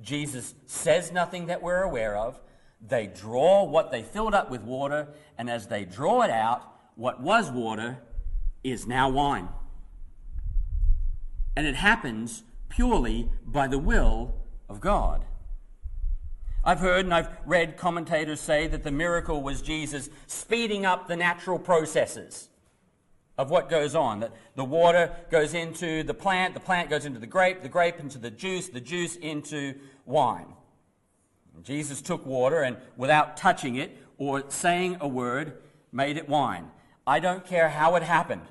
Jesus 0.00 0.54
says 0.66 1.10
nothing 1.10 1.46
that 1.46 1.62
we're 1.62 1.82
aware 1.82 2.16
of. 2.16 2.38
They 2.86 3.06
draw 3.06 3.64
what 3.64 3.90
they 3.90 4.02
filled 4.02 4.34
up 4.34 4.50
with 4.50 4.62
water, 4.62 5.08
and 5.36 5.50
as 5.50 5.66
they 5.66 5.84
draw 5.84 6.22
it 6.22 6.30
out, 6.30 6.66
what 6.96 7.20
was 7.20 7.50
water 7.50 7.98
is 8.62 8.86
now 8.86 9.08
wine. 9.08 9.48
And 11.56 11.66
it 11.66 11.76
happens 11.76 12.42
purely 12.68 13.30
by 13.44 13.66
the 13.68 13.78
will 13.78 14.34
of 14.68 14.80
God. 14.80 15.24
I've 16.62 16.80
heard 16.80 17.06
and 17.06 17.14
I've 17.14 17.30
read 17.46 17.78
commentators 17.78 18.38
say 18.38 18.66
that 18.66 18.82
the 18.82 18.90
miracle 18.90 19.42
was 19.42 19.62
Jesus 19.62 20.10
speeding 20.26 20.84
up 20.84 21.08
the 21.08 21.16
natural 21.16 21.58
processes 21.58 22.49
of 23.38 23.50
what 23.50 23.68
goes 23.68 23.94
on. 23.94 24.20
That 24.20 24.32
the 24.54 24.64
water 24.64 25.14
goes 25.30 25.54
into 25.54 26.02
the 26.02 26.14
plant, 26.14 26.54
the 26.54 26.60
plant 26.60 26.90
goes 26.90 27.04
into 27.04 27.18
the 27.18 27.26
grape, 27.26 27.62
the 27.62 27.68
grape 27.68 27.98
into 27.98 28.18
the 28.18 28.30
juice, 28.30 28.68
the 28.68 28.80
juice 28.80 29.16
into 29.16 29.74
wine. 30.06 30.46
Jesus 31.62 32.00
took 32.00 32.24
water 32.24 32.62
and, 32.62 32.76
without 32.96 33.36
touching 33.36 33.76
it 33.76 33.96
or 34.18 34.44
saying 34.48 34.98
a 35.00 35.08
word, 35.08 35.58
made 35.92 36.16
it 36.16 36.28
wine. 36.28 36.70
I 37.06 37.20
don't 37.20 37.44
care 37.44 37.68
how 37.68 37.96
it 37.96 38.02
happened. 38.02 38.42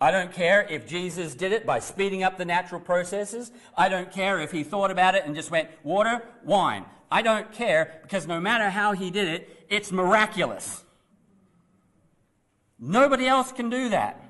I 0.00 0.12
don't 0.12 0.32
care 0.32 0.64
if 0.70 0.86
Jesus 0.86 1.34
did 1.34 1.50
it 1.50 1.66
by 1.66 1.80
speeding 1.80 2.22
up 2.22 2.38
the 2.38 2.44
natural 2.44 2.80
processes. 2.80 3.50
I 3.76 3.88
don't 3.88 4.12
care 4.12 4.38
if 4.38 4.52
he 4.52 4.62
thought 4.62 4.92
about 4.92 5.16
it 5.16 5.24
and 5.24 5.34
just 5.34 5.50
went, 5.50 5.68
water, 5.82 6.22
wine. 6.44 6.84
I 7.10 7.22
don't 7.22 7.50
care 7.52 7.98
because 8.02 8.26
no 8.26 8.40
matter 8.40 8.70
how 8.70 8.92
he 8.92 9.10
did 9.10 9.26
it, 9.26 9.66
it's 9.68 9.90
miraculous. 9.90 10.84
Nobody 12.78 13.26
else 13.26 13.52
can 13.52 13.70
do 13.70 13.88
that. 13.88 14.24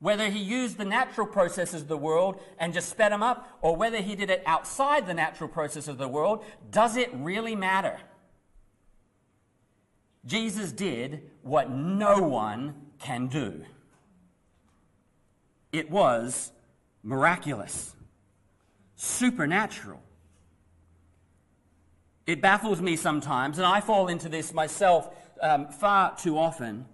Whether 0.00 0.28
he 0.30 0.38
used 0.38 0.78
the 0.78 0.84
natural 0.84 1.26
processes 1.26 1.82
of 1.82 1.88
the 1.88 1.96
world 1.96 2.40
and 2.58 2.72
just 2.72 2.88
sped 2.88 3.10
them 3.10 3.22
up, 3.22 3.58
or 3.62 3.76
whether 3.76 4.00
he 4.00 4.14
did 4.14 4.30
it 4.30 4.42
outside 4.46 5.06
the 5.06 5.14
natural 5.14 5.48
process 5.48 5.88
of 5.88 5.98
the 5.98 6.08
world, 6.08 6.44
does 6.70 6.96
it 6.96 7.10
really 7.12 7.56
matter? 7.56 7.98
Jesus 10.24 10.72
did 10.72 11.22
what 11.42 11.70
no 11.70 12.20
one 12.20 12.74
can 12.98 13.26
do. 13.26 13.64
It 15.72 15.90
was 15.90 16.52
miraculous, 17.02 17.94
supernatural. 18.96 20.00
It 22.26 22.42
baffles 22.42 22.80
me 22.80 22.96
sometimes, 22.96 23.58
and 23.58 23.66
I 23.66 23.80
fall 23.80 24.08
into 24.08 24.28
this 24.28 24.52
myself 24.52 25.08
um, 25.40 25.68
far 25.68 26.16
too 26.16 26.38
often 26.38 26.86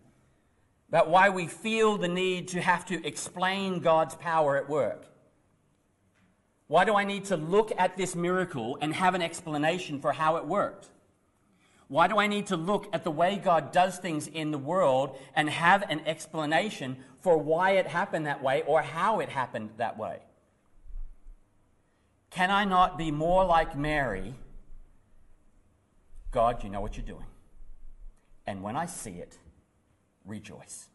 about 0.88 1.10
why 1.10 1.28
we 1.28 1.46
feel 1.46 1.96
the 1.96 2.08
need 2.08 2.48
to 2.48 2.60
have 2.60 2.84
to 2.86 3.04
explain 3.06 3.80
God's 3.80 4.14
power 4.14 4.56
at 4.56 4.68
work. 4.68 5.06
Why 6.66 6.84
do 6.84 6.94
I 6.94 7.04
need 7.04 7.26
to 7.26 7.36
look 7.36 7.72
at 7.76 7.96
this 7.96 8.14
miracle 8.14 8.78
and 8.80 8.94
have 8.94 9.14
an 9.14 9.22
explanation 9.22 10.00
for 10.00 10.12
how 10.12 10.36
it 10.36 10.46
worked? 10.46 10.88
Why 11.88 12.08
do 12.08 12.18
I 12.18 12.26
need 12.26 12.46
to 12.46 12.56
look 12.56 12.88
at 12.92 13.04
the 13.04 13.10
way 13.10 13.36
God 13.36 13.70
does 13.70 13.98
things 13.98 14.26
in 14.26 14.50
the 14.50 14.58
world 14.58 15.18
and 15.36 15.50
have 15.50 15.82
an 15.90 16.00
explanation 16.06 16.96
for 17.20 17.36
why 17.36 17.72
it 17.72 17.86
happened 17.86 18.26
that 18.26 18.42
way 18.42 18.62
or 18.66 18.80
how 18.82 19.20
it 19.20 19.28
happened 19.28 19.70
that 19.76 19.98
way? 19.98 20.20
Can 22.30 22.50
I 22.50 22.64
not 22.64 22.98
be 22.98 23.10
more 23.10 23.44
like 23.44 23.76
Mary? 23.76 24.34
God, 26.30 26.64
you 26.64 26.70
know 26.70 26.80
what 26.80 26.96
you're 26.96 27.06
doing. 27.06 27.26
And 28.46 28.62
when 28.62 28.76
I 28.76 28.86
see 28.86 29.12
it, 29.12 29.38
rejoice. 30.24 30.88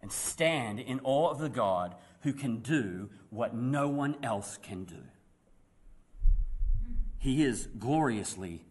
And 0.00 0.10
stand 0.10 0.80
in 0.80 1.00
awe 1.04 1.30
of 1.30 1.38
the 1.38 1.48
God 1.48 1.94
who 2.22 2.32
can 2.32 2.58
do 2.58 3.10
what 3.30 3.54
no 3.54 3.88
one 3.88 4.16
else 4.22 4.58
can 4.62 4.84
do. 4.84 5.04
He 7.18 7.44
is 7.44 7.68
gloriously 7.78 8.64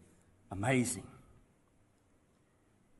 amazing. 0.50 1.06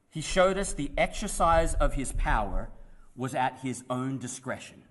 He 0.08 0.22
showed 0.22 0.56
us 0.56 0.72
the 0.72 0.90
exercise 0.96 1.74
of 1.74 1.94
his 1.94 2.12
power 2.12 2.70
was 3.14 3.34
at 3.34 3.58
his 3.60 3.84
own 3.90 4.18
discretion. 4.18 4.82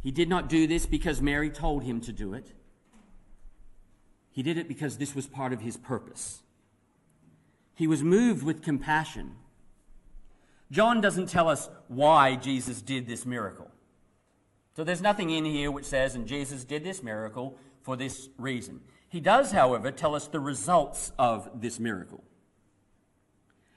He 0.00 0.10
did 0.10 0.28
not 0.28 0.48
do 0.48 0.66
this 0.66 0.84
because 0.84 1.22
Mary 1.22 1.50
told 1.50 1.82
him 1.82 2.00
to 2.02 2.12
do 2.12 2.34
it. 2.34 2.52
He 4.30 4.42
did 4.42 4.58
it 4.58 4.68
because 4.68 4.98
this 4.98 5.14
was 5.14 5.26
part 5.26 5.52
of 5.52 5.60
his 5.60 5.76
purpose. 5.76 6.42
He 7.74 7.86
was 7.86 8.02
moved 8.02 8.42
with 8.42 8.62
compassion. 8.62 9.34
John 10.70 11.00
doesn't 11.00 11.28
tell 11.28 11.48
us 11.48 11.68
why 11.88 12.36
Jesus 12.36 12.80
did 12.80 13.06
this 13.06 13.26
miracle. 13.26 13.70
So 14.76 14.84
there's 14.84 15.02
nothing 15.02 15.30
in 15.30 15.44
here 15.44 15.70
which 15.70 15.84
says, 15.84 16.14
and 16.14 16.26
Jesus 16.26 16.64
did 16.64 16.82
this 16.82 17.02
miracle 17.02 17.56
for 17.82 17.96
this 17.96 18.28
reason. 18.38 18.80
He 19.08 19.20
does, 19.20 19.52
however, 19.52 19.92
tell 19.92 20.14
us 20.14 20.26
the 20.26 20.40
results 20.40 21.12
of 21.18 21.60
this 21.60 21.78
miracle. 21.78 22.24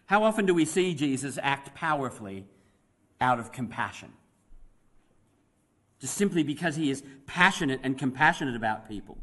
How 0.07 0.23
often 0.23 0.45
do 0.45 0.53
we 0.53 0.65
see 0.65 0.95
Jesus 0.95 1.37
act 1.41 1.75
powerfully 1.75 2.45
out 3.21 3.39
of 3.39 3.51
compassion? 3.51 4.13
Just 5.99 6.15
simply 6.15 6.43
because 6.43 6.75
he 6.75 6.89
is 6.89 7.03
passionate 7.25 7.81
and 7.83 7.97
compassionate 7.97 8.55
about 8.55 8.87
people. 8.87 9.17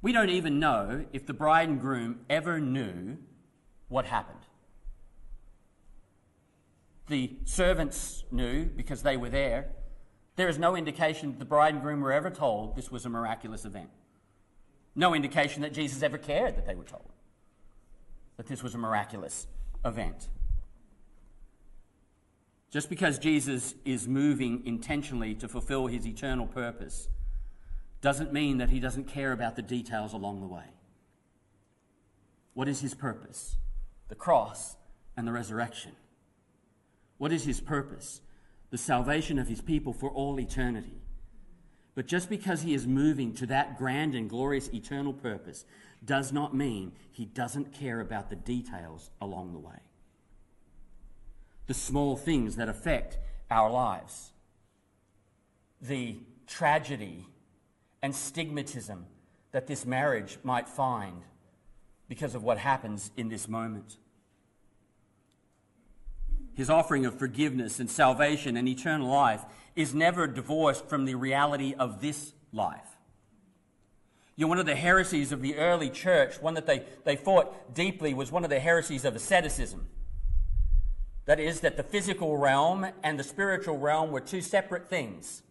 We 0.00 0.12
don't 0.12 0.30
even 0.30 0.60
know 0.60 1.06
if 1.12 1.26
the 1.26 1.34
bride 1.34 1.68
and 1.68 1.80
groom 1.80 2.20
ever 2.30 2.60
knew 2.60 3.18
what 3.88 4.04
happened. 4.04 4.38
The 7.08 7.32
servants 7.44 8.24
knew 8.30 8.66
because 8.66 9.02
they 9.02 9.16
were 9.16 9.30
there. 9.30 9.70
There 10.36 10.48
is 10.48 10.58
no 10.58 10.76
indication 10.76 11.32
that 11.32 11.38
the 11.38 11.44
bride 11.44 11.74
and 11.74 11.82
groom 11.82 12.00
were 12.00 12.12
ever 12.12 12.30
told 12.30 12.76
this 12.76 12.90
was 12.90 13.06
a 13.06 13.08
miraculous 13.08 13.64
event. 13.64 13.90
No 14.94 15.14
indication 15.14 15.62
that 15.62 15.72
Jesus 15.72 16.02
ever 16.02 16.18
cared 16.18 16.56
that 16.56 16.66
they 16.66 16.74
were 16.74 16.84
told 16.84 17.12
that 18.36 18.46
this 18.46 18.62
was 18.62 18.74
a 18.74 18.78
miraculous 18.78 19.46
event. 19.84 20.28
Just 22.70 22.88
because 22.88 23.18
Jesus 23.18 23.74
is 23.84 24.06
moving 24.06 24.62
intentionally 24.66 25.34
to 25.36 25.48
fulfill 25.48 25.86
his 25.86 26.06
eternal 26.06 26.46
purpose 26.46 27.08
doesn't 28.00 28.32
mean 28.32 28.58
that 28.58 28.70
he 28.70 28.80
doesn't 28.80 29.08
care 29.08 29.32
about 29.32 29.56
the 29.56 29.62
details 29.62 30.12
along 30.12 30.40
the 30.40 30.46
way. 30.46 30.64
What 32.54 32.68
is 32.68 32.80
his 32.80 32.94
purpose? 32.94 33.56
The 34.08 34.14
cross 34.14 34.76
and 35.16 35.26
the 35.26 35.32
resurrection. 35.32 35.92
What 37.18 37.32
is 37.32 37.44
his 37.44 37.60
purpose? 37.60 38.20
The 38.70 38.78
salvation 38.78 39.38
of 39.38 39.48
his 39.48 39.60
people 39.60 39.92
for 39.92 40.10
all 40.10 40.38
eternity. 40.38 41.02
But 41.94 42.06
just 42.06 42.28
because 42.28 42.62
he 42.62 42.74
is 42.74 42.86
moving 42.86 43.34
to 43.34 43.46
that 43.46 43.76
grand 43.76 44.14
and 44.14 44.30
glorious 44.30 44.68
eternal 44.68 45.12
purpose 45.12 45.64
does 46.04 46.32
not 46.32 46.54
mean 46.54 46.92
he 47.10 47.24
doesn't 47.24 47.72
care 47.72 48.00
about 48.00 48.30
the 48.30 48.36
details 48.36 49.10
along 49.20 49.52
the 49.52 49.58
way. 49.58 49.80
The 51.66 51.74
small 51.74 52.16
things 52.16 52.54
that 52.56 52.68
affect 52.68 53.18
our 53.50 53.70
lives, 53.70 54.30
the 55.80 56.18
tragedy 56.46 57.26
and 58.02 58.12
stigmatism 58.12 59.04
that 59.52 59.66
this 59.66 59.84
marriage 59.86 60.38
might 60.42 60.68
find 60.68 61.22
because 62.08 62.34
of 62.34 62.42
what 62.42 62.58
happens 62.58 63.10
in 63.16 63.28
this 63.28 63.48
moment. 63.48 63.96
His 66.54 66.70
offering 66.70 67.06
of 67.06 67.18
forgiveness 67.18 67.78
and 67.78 67.88
salvation 67.88 68.56
and 68.56 68.68
eternal 68.68 69.08
life 69.08 69.44
is 69.76 69.94
never 69.94 70.26
divorced 70.26 70.88
from 70.88 71.04
the 71.04 71.14
reality 71.14 71.74
of 71.78 72.00
this 72.00 72.32
life. 72.52 72.88
You 74.34 74.44
know, 74.44 74.48
one 74.48 74.58
of 74.58 74.66
the 74.66 74.74
heresies 74.74 75.32
of 75.32 75.42
the 75.42 75.56
early 75.56 75.90
church, 75.90 76.40
one 76.40 76.54
that 76.54 76.66
they, 76.66 76.84
they 77.04 77.16
fought 77.16 77.74
deeply, 77.74 78.14
was 78.14 78.32
one 78.32 78.44
of 78.44 78.50
the 78.50 78.60
heresies 78.60 79.04
of 79.04 79.16
asceticism. 79.16 79.86
That 81.26 81.38
is, 81.40 81.60
that 81.60 81.76
the 81.76 81.82
physical 81.82 82.36
realm 82.36 82.86
and 83.02 83.18
the 83.18 83.24
spiritual 83.24 83.78
realm 83.78 84.10
were 84.10 84.20
two 84.20 84.40
separate 84.40 84.88
things. 84.88 85.42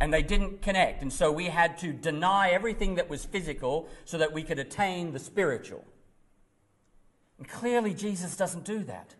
And 0.00 0.12
they 0.12 0.22
didn't 0.22 0.62
connect. 0.62 1.02
And 1.02 1.12
so 1.12 1.30
we 1.30 1.46
had 1.46 1.78
to 1.78 1.92
deny 1.92 2.50
everything 2.50 2.96
that 2.96 3.08
was 3.08 3.24
physical 3.24 3.88
so 4.04 4.18
that 4.18 4.32
we 4.32 4.42
could 4.42 4.58
attain 4.58 5.12
the 5.12 5.18
spiritual. 5.18 5.84
And 7.38 7.48
clearly, 7.48 7.94
Jesus 7.94 8.36
doesn't 8.36 8.64
do 8.64 8.84
that. 8.84 9.14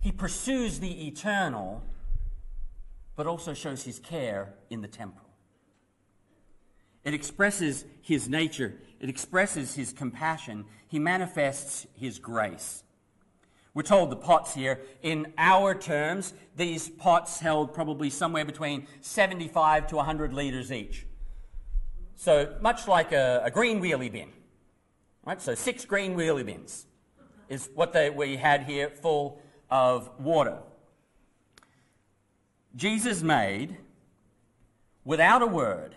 He 0.00 0.12
pursues 0.12 0.80
the 0.80 1.06
eternal, 1.06 1.82
but 3.16 3.26
also 3.26 3.54
shows 3.54 3.84
his 3.84 3.98
care 3.98 4.54
in 4.70 4.80
the 4.80 4.88
temporal. 4.88 5.28
It 7.04 7.14
expresses 7.14 7.84
his 8.02 8.28
nature, 8.28 8.74
it 9.00 9.08
expresses 9.08 9.74
his 9.74 9.92
compassion, 9.92 10.64
he 10.86 10.98
manifests 10.98 11.86
his 11.94 12.18
grace. 12.18 12.82
We're 13.78 13.84
told 13.84 14.10
the 14.10 14.16
pots 14.16 14.54
here, 14.54 14.80
in 15.02 15.32
our 15.38 15.72
terms, 15.72 16.34
these 16.56 16.88
pots 16.88 17.38
held 17.38 17.72
probably 17.72 18.10
somewhere 18.10 18.44
between 18.44 18.88
75 19.02 19.86
to 19.86 19.94
100 19.94 20.34
litres 20.34 20.72
each. 20.72 21.06
So 22.16 22.56
much 22.60 22.88
like 22.88 23.12
a, 23.12 23.40
a, 23.44 23.52
green 23.52 23.80
wheelie 23.80 24.10
bin. 24.10 24.30
Right? 25.24 25.40
So 25.40 25.54
six 25.54 25.84
green 25.84 26.16
wheelie 26.16 26.44
bins 26.44 26.86
is 27.48 27.70
what 27.72 27.92
they, 27.92 28.10
we 28.10 28.36
had 28.36 28.64
here 28.64 28.90
full 28.90 29.40
of 29.70 30.10
water. 30.18 30.58
Jesus 32.74 33.22
made, 33.22 33.76
without 35.04 35.40
a 35.40 35.46
word, 35.46 35.94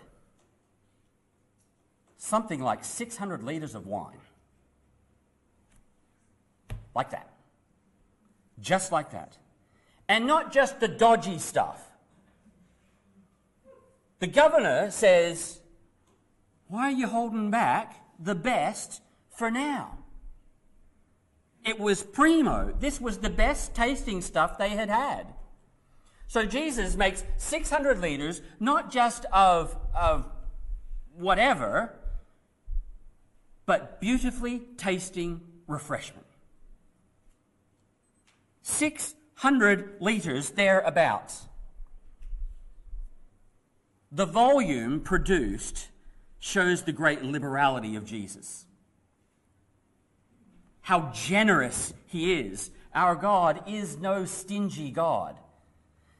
something 2.16 2.62
like 2.62 2.84
600 2.84 3.42
litres 3.42 3.74
of 3.74 3.88
wine. 3.88 4.18
Like 6.94 7.10
that. 7.10 7.31
Just 8.62 8.92
like 8.92 9.10
that. 9.10 9.36
And 10.08 10.26
not 10.26 10.52
just 10.52 10.80
the 10.80 10.88
dodgy 10.88 11.38
stuff. 11.38 11.82
The 14.20 14.26
governor 14.28 14.90
says, 14.90 15.60
Why 16.68 16.84
are 16.84 16.92
you 16.92 17.08
holding 17.08 17.50
back 17.50 17.96
the 18.18 18.36
best 18.36 19.02
for 19.30 19.50
now? 19.50 19.98
It 21.64 21.78
was 21.78 22.02
primo. 22.02 22.72
This 22.78 23.00
was 23.00 23.18
the 23.18 23.30
best 23.30 23.74
tasting 23.74 24.20
stuff 24.20 24.58
they 24.58 24.70
had 24.70 24.88
had. 24.88 25.34
So 26.28 26.46
Jesus 26.46 26.96
makes 26.96 27.24
600 27.36 28.00
liters, 28.00 28.42
not 28.58 28.90
just 28.90 29.26
of, 29.26 29.76
of 29.94 30.28
whatever, 31.14 31.94
but 33.66 34.00
beautifully 34.00 34.62
tasting 34.76 35.40
refreshment. 35.66 36.26
600 38.62 39.96
liters 40.00 40.50
thereabouts. 40.50 41.46
The 44.10 44.26
volume 44.26 45.00
produced 45.00 45.88
shows 46.38 46.82
the 46.82 46.92
great 46.92 47.22
liberality 47.22 47.96
of 47.96 48.04
Jesus 48.04 48.66
how 50.82 51.10
generous 51.14 51.94
he 52.06 52.34
is. 52.34 52.70
Our 52.94 53.14
God 53.14 53.62
is 53.66 53.96
no 53.96 54.24
stingy 54.24 54.90
God. 54.90 55.38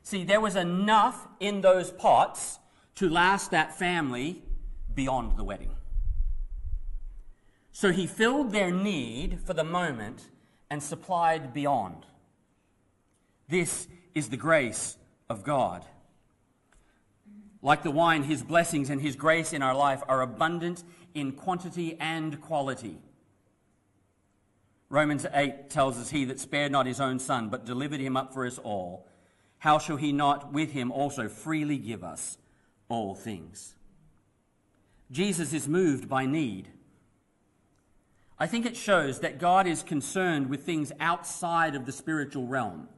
See, 0.02 0.24
there 0.24 0.40
was 0.40 0.56
enough 0.56 1.28
in 1.38 1.60
those 1.60 1.90
pots 1.90 2.58
to 2.96 3.08
last 3.08 3.50
that 3.50 3.78
family 3.78 4.42
beyond 4.94 5.36
the 5.36 5.44
wedding. 5.44 5.74
So 7.72 7.90
he 7.90 8.06
filled 8.06 8.52
their 8.52 8.70
need 8.70 9.40
for 9.44 9.54
the 9.54 9.64
moment 9.64 10.28
and 10.70 10.82
supplied 10.82 11.52
beyond. 11.52 12.06
This 13.52 13.86
is 14.14 14.30
the 14.30 14.38
grace 14.38 14.96
of 15.28 15.44
God. 15.44 15.84
Like 17.60 17.82
the 17.82 17.90
wine, 17.90 18.22
his 18.22 18.42
blessings 18.42 18.88
and 18.88 18.98
his 18.98 19.14
grace 19.14 19.52
in 19.52 19.60
our 19.60 19.74
life 19.74 20.02
are 20.08 20.22
abundant 20.22 20.82
in 21.12 21.32
quantity 21.32 21.98
and 22.00 22.40
quality. 22.40 22.96
Romans 24.88 25.26
8 25.30 25.68
tells 25.68 25.98
us, 25.98 26.08
He 26.08 26.24
that 26.24 26.40
spared 26.40 26.72
not 26.72 26.86
his 26.86 26.98
own 26.98 27.18
son, 27.18 27.50
but 27.50 27.66
delivered 27.66 28.00
him 28.00 28.16
up 28.16 28.32
for 28.32 28.46
us 28.46 28.56
all, 28.56 29.06
how 29.58 29.78
shall 29.78 29.98
he 29.98 30.12
not 30.12 30.54
with 30.54 30.70
him 30.70 30.90
also 30.90 31.28
freely 31.28 31.76
give 31.76 32.02
us 32.02 32.38
all 32.88 33.14
things? 33.14 33.74
Jesus 35.10 35.52
is 35.52 35.68
moved 35.68 36.08
by 36.08 36.24
need. 36.24 36.68
I 38.38 38.46
think 38.46 38.64
it 38.64 38.78
shows 38.78 39.20
that 39.20 39.38
God 39.38 39.66
is 39.66 39.82
concerned 39.82 40.48
with 40.48 40.62
things 40.62 40.90
outside 40.98 41.74
of 41.74 41.84
the 41.84 41.92
spiritual 41.92 42.46
realm. 42.46 42.88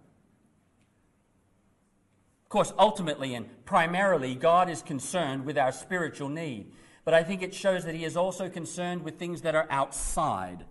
Course, 2.55 2.73
ultimately 2.79 3.35
and 3.35 3.49
primarily, 3.65 4.37
God 4.37 4.71
is 4.71 4.81
concerned 4.81 5.45
with 5.45 5.59
our 5.59 5.73
spiritual 5.73 6.29
need. 6.29 6.71
But 7.05 7.13
I 7.13 7.25
think 7.25 7.43
it 7.43 7.53
shows 7.53 7.85
that 7.85 7.97
He 7.97 8.05
is 8.05 8.17
also 8.17 8.49
concerned 8.49 9.03
with 9.03 9.19
things 9.19 9.43
that 9.43 9.57
are 9.57 9.67
outside 9.71 10.65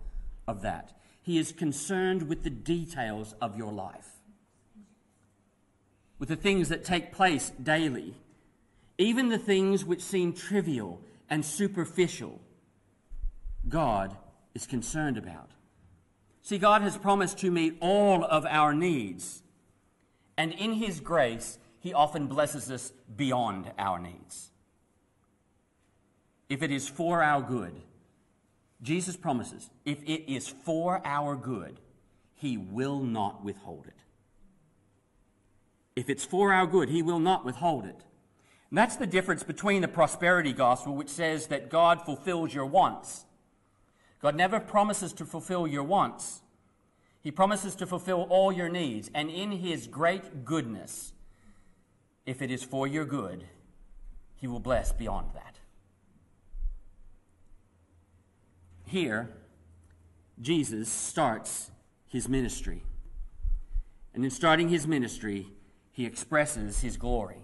of 0.48 0.62
that. 0.62 0.96
He 1.20 1.36
is 1.36 1.52
concerned 1.52 2.26
with 2.26 2.42
the 2.42 2.48
details 2.48 3.34
of 3.38 3.58
your 3.58 3.70
life, 3.70 4.08
with 6.18 6.30
the 6.30 6.36
things 6.36 6.70
that 6.70 6.86
take 6.86 7.12
place 7.12 7.52
daily, 7.62 8.14
even 8.96 9.28
the 9.28 9.36
things 9.36 9.84
which 9.84 10.00
seem 10.00 10.32
trivial 10.32 11.02
and 11.28 11.44
superficial. 11.44 12.40
God 13.68 14.16
is 14.54 14.66
concerned 14.66 15.18
about. 15.18 15.50
See, 16.40 16.56
God 16.56 16.80
has 16.80 16.96
promised 16.96 17.36
to 17.40 17.50
meet 17.50 17.76
all 17.80 18.24
of 18.24 18.46
our 18.46 18.72
needs, 18.72 19.42
and 20.38 20.50
in 20.50 20.72
His 20.72 21.00
grace, 21.00 21.58
He 21.84 21.92
often 21.92 22.28
blesses 22.28 22.70
us 22.70 22.94
beyond 23.14 23.70
our 23.78 23.98
needs. 23.98 24.48
If 26.48 26.62
it 26.62 26.70
is 26.70 26.88
for 26.88 27.22
our 27.22 27.42
good, 27.42 27.74
Jesus 28.80 29.18
promises 29.18 29.68
if 29.84 30.02
it 30.04 30.32
is 30.32 30.48
for 30.48 31.02
our 31.04 31.36
good, 31.36 31.78
he 32.36 32.56
will 32.56 33.00
not 33.00 33.44
withhold 33.44 33.86
it. 33.86 34.00
If 35.94 36.08
it's 36.08 36.24
for 36.24 36.54
our 36.54 36.66
good, 36.66 36.88
he 36.88 37.02
will 37.02 37.18
not 37.18 37.44
withhold 37.44 37.84
it. 37.84 38.00
And 38.70 38.78
that's 38.78 38.96
the 38.96 39.06
difference 39.06 39.42
between 39.42 39.82
the 39.82 39.88
prosperity 39.88 40.54
gospel, 40.54 40.94
which 40.94 41.10
says 41.10 41.48
that 41.48 41.68
God 41.68 42.00
fulfills 42.00 42.54
your 42.54 42.64
wants. 42.64 43.26
God 44.22 44.34
never 44.36 44.58
promises 44.58 45.12
to 45.12 45.26
fulfill 45.26 45.66
your 45.66 45.84
wants. 45.84 46.40
He 47.20 47.30
promises 47.30 47.74
to 47.74 47.86
fulfill 47.86 48.22
all 48.30 48.50
your 48.50 48.70
needs. 48.70 49.10
And 49.14 49.28
in 49.28 49.52
his 49.52 49.86
great 49.86 50.46
goodness, 50.46 51.13
if 52.26 52.42
it 52.42 52.50
is 52.50 52.62
for 52.64 52.86
your 52.86 53.04
good, 53.04 53.44
he 54.36 54.46
will 54.46 54.60
bless 54.60 54.92
beyond 54.92 55.28
that. 55.34 55.58
Here, 58.86 59.30
Jesus 60.40 60.88
starts 60.88 61.70
his 62.06 62.28
ministry. 62.28 62.82
And 64.14 64.24
in 64.24 64.30
starting 64.30 64.68
his 64.68 64.86
ministry, 64.86 65.48
he 65.90 66.06
expresses 66.06 66.80
his 66.80 66.96
glory. 66.96 67.38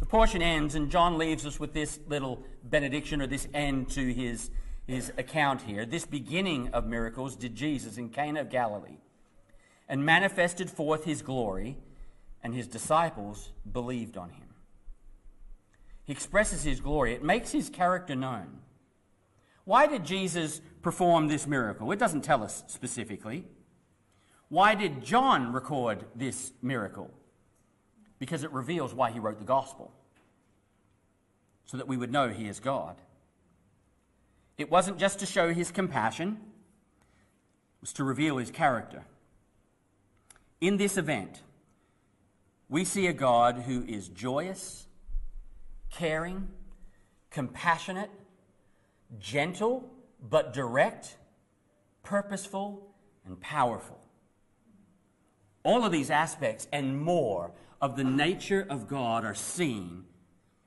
The 0.00 0.06
portion 0.06 0.42
ends, 0.42 0.74
and 0.74 0.90
John 0.90 1.18
leaves 1.18 1.44
us 1.44 1.58
with 1.58 1.72
this 1.72 1.98
little 2.06 2.44
benediction 2.62 3.20
or 3.20 3.26
this 3.26 3.48
end 3.52 3.90
to 3.90 4.12
his, 4.12 4.50
his 4.86 5.12
account 5.18 5.62
here. 5.62 5.84
This 5.84 6.06
beginning 6.06 6.68
of 6.68 6.86
miracles 6.86 7.34
did 7.34 7.56
Jesus 7.56 7.98
in 7.98 8.10
Cana 8.10 8.42
of 8.42 8.50
Galilee 8.50 8.98
and 9.88 10.04
manifested 10.04 10.70
forth 10.70 11.04
his 11.04 11.22
glory, 11.22 11.76
and 12.42 12.54
his 12.54 12.66
disciples 12.66 13.52
believed 13.70 14.16
on 14.16 14.30
him. 14.30 14.48
He 16.04 16.12
expresses 16.12 16.62
his 16.62 16.80
glory, 16.80 17.14
it 17.14 17.22
makes 17.22 17.52
his 17.52 17.68
character 17.68 18.14
known. 18.14 18.60
Why 19.64 19.86
did 19.86 20.04
Jesus 20.04 20.62
perform 20.80 21.28
this 21.28 21.46
miracle? 21.46 21.92
It 21.92 21.98
doesn't 21.98 22.22
tell 22.22 22.42
us 22.42 22.64
specifically. 22.68 23.44
Why 24.48 24.74
did 24.74 25.04
John 25.04 25.52
record 25.52 26.06
this 26.14 26.52
miracle? 26.62 27.10
because 28.18 28.42
it 28.44 28.52
reveals 28.52 28.94
why 28.94 29.10
he 29.10 29.18
wrote 29.18 29.38
the 29.38 29.44
gospel, 29.44 29.92
so 31.64 31.76
that 31.76 31.88
we 31.88 31.96
would 31.96 32.10
know 32.10 32.28
he 32.28 32.48
is 32.48 32.60
God. 32.60 32.96
It 34.56 34.70
wasn't 34.70 34.98
just 34.98 35.20
to 35.20 35.26
show 35.26 35.52
his 35.52 35.70
compassion, 35.70 36.38
it 36.38 37.80
was 37.80 37.92
to 37.94 38.04
reveal 38.04 38.38
his 38.38 38.50
character. 38.50 39.04
In 40.60 40.76
this 40.76 40.96
event, 40.96 41.42
we 42.68 42.84
see 42.84 43.06
a 43.06 43.12
God 43.12 43.62
who 43.66 43.84
is 43.84 44.08
joyous, 44.08 44.86
caring, 45.90 46.48
compassionate, 47.30 48.10
gentle, 49.18 49.90
but 50.20 50.52
direct, 50.52 51.16
purposeful, 52.02 52.94
and 53.24 53.40
powerful. 53.40 53.98
All 55.62 55.84
of 55.84 55.92
these 55.92 56.10
aspects 56.10 56.66
and 56.72 57.00
more 57.00 57.52
of 57.80 57.96
the 57.96 58.04
nature 58.04 58.66
of 58.68 58.88
God 58.88 59.24
are 59.24 59.34
seen 59.34 60.04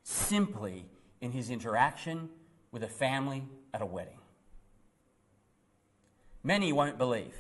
simply 0.03 0.85
in 1.19 1.31
his 1.31 1.49
interaction 1.49 2.29
with 2.71 2.83
a 2.83 2.87
family 2.87 3.43
at 3.73 3.81
a 3.81 3.85
wedding. 3.85 4.17
Many 6.43 6.73
won't 6.73 6.97
believe. 6.97 7.35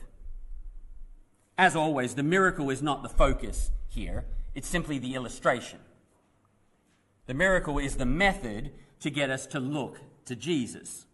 As 1.57 1.75
always, 1.75 2.15
the 2.15 2.23
miracle 2.23 2.69
is 2.69 2.81
not 2.81 3.03
the 3.03 3.09
focus 3.09 3.71
here, 3.87 4.25
it's 4.53 4.67
simply 4.67 4.97
the 4.97 5.15
illustration. 5.15 5.79
The 7.27 7.33
miracle 7.33 7.79
is 7.79 7.95
the 7.95 8.05
method 8.05 8.71
to 8.99 9.09
get 9.09 9.29
us 9.29 9.45
to 9.47 9.59
look 9.59 9.99
to 10.25 10.35
Jesus. 10.35 11.05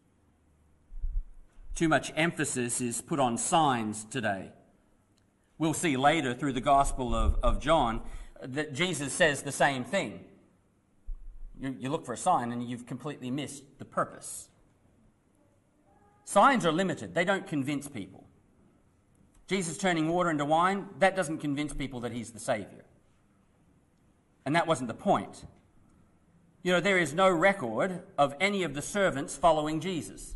Too 1.75 1.87
much 1.87 2.11
emphasis 2.15 2.81
is 2.81 3.01
put 3.01 3.19
on 3.19 3.37
signs 3.37 4.03
today. 4.05 4.51
We'll 5.59 5.73
see 5.73 5.95
later 5.95 6.33
through 6.33 6.53
the 6.53 6.61
Gospel 6.61 7.13
of, 7.13 7.37
of 7.43 7.61
John 7.61 8.01
that 8.41 8.73
Jesus 8.73 9.13
says 9.13 9.43
the 9.43 9.51
same 9.51 9.83
thing. 9.83 10.21
You, 11.59 11.75
you 11.79 11.89
look 11.89 12.05
for 12.05 12.13
a 12.13 12.17
sign 12.17 12.51
and 12.51 12.67
you've 12.67 12.85
completely 12.85 13.31
missed 13.31 13.63
the 13.77 13.85
purpose. 13.85 14.49
Signs 16.25 16.65
are 16.65 16.71
limited, 16.71 17.13
they 17.13 17.25
don't 17.25 17.47
convince 17.47 17.87
people. 17.87 18.25
Jesus 19.47 19.77
turning 19.77 20.09
water 20.09 20.29
into 20.29 20.45
wine, 20.45 20.87
that 20.99 21.15
doesn't 21.15 21.37
convince 21.37 21.73
people 21.73 22.01
that 22.01 22.11
he's 22.11 22.31
the 22.31 22.39
Savior. 22.39 22.83
And 24.47 24.55
that 24.55 24.65
wasn't 24.65 24.87
the 24.87 24.93
point. 24.93 25.43
You 26.63 26.71
know, 26.71 26.79
there 26.79 26.97
is 26.97 27.13
no 27.13 27.29
record 27.29 28.03
of 28.17 28.33
any 28.39 28.63
of 28.63 28.75
the 28.75 28.81
servants 28.81 29.35
following 29.35 29.81
Jesus. 29.81 30.35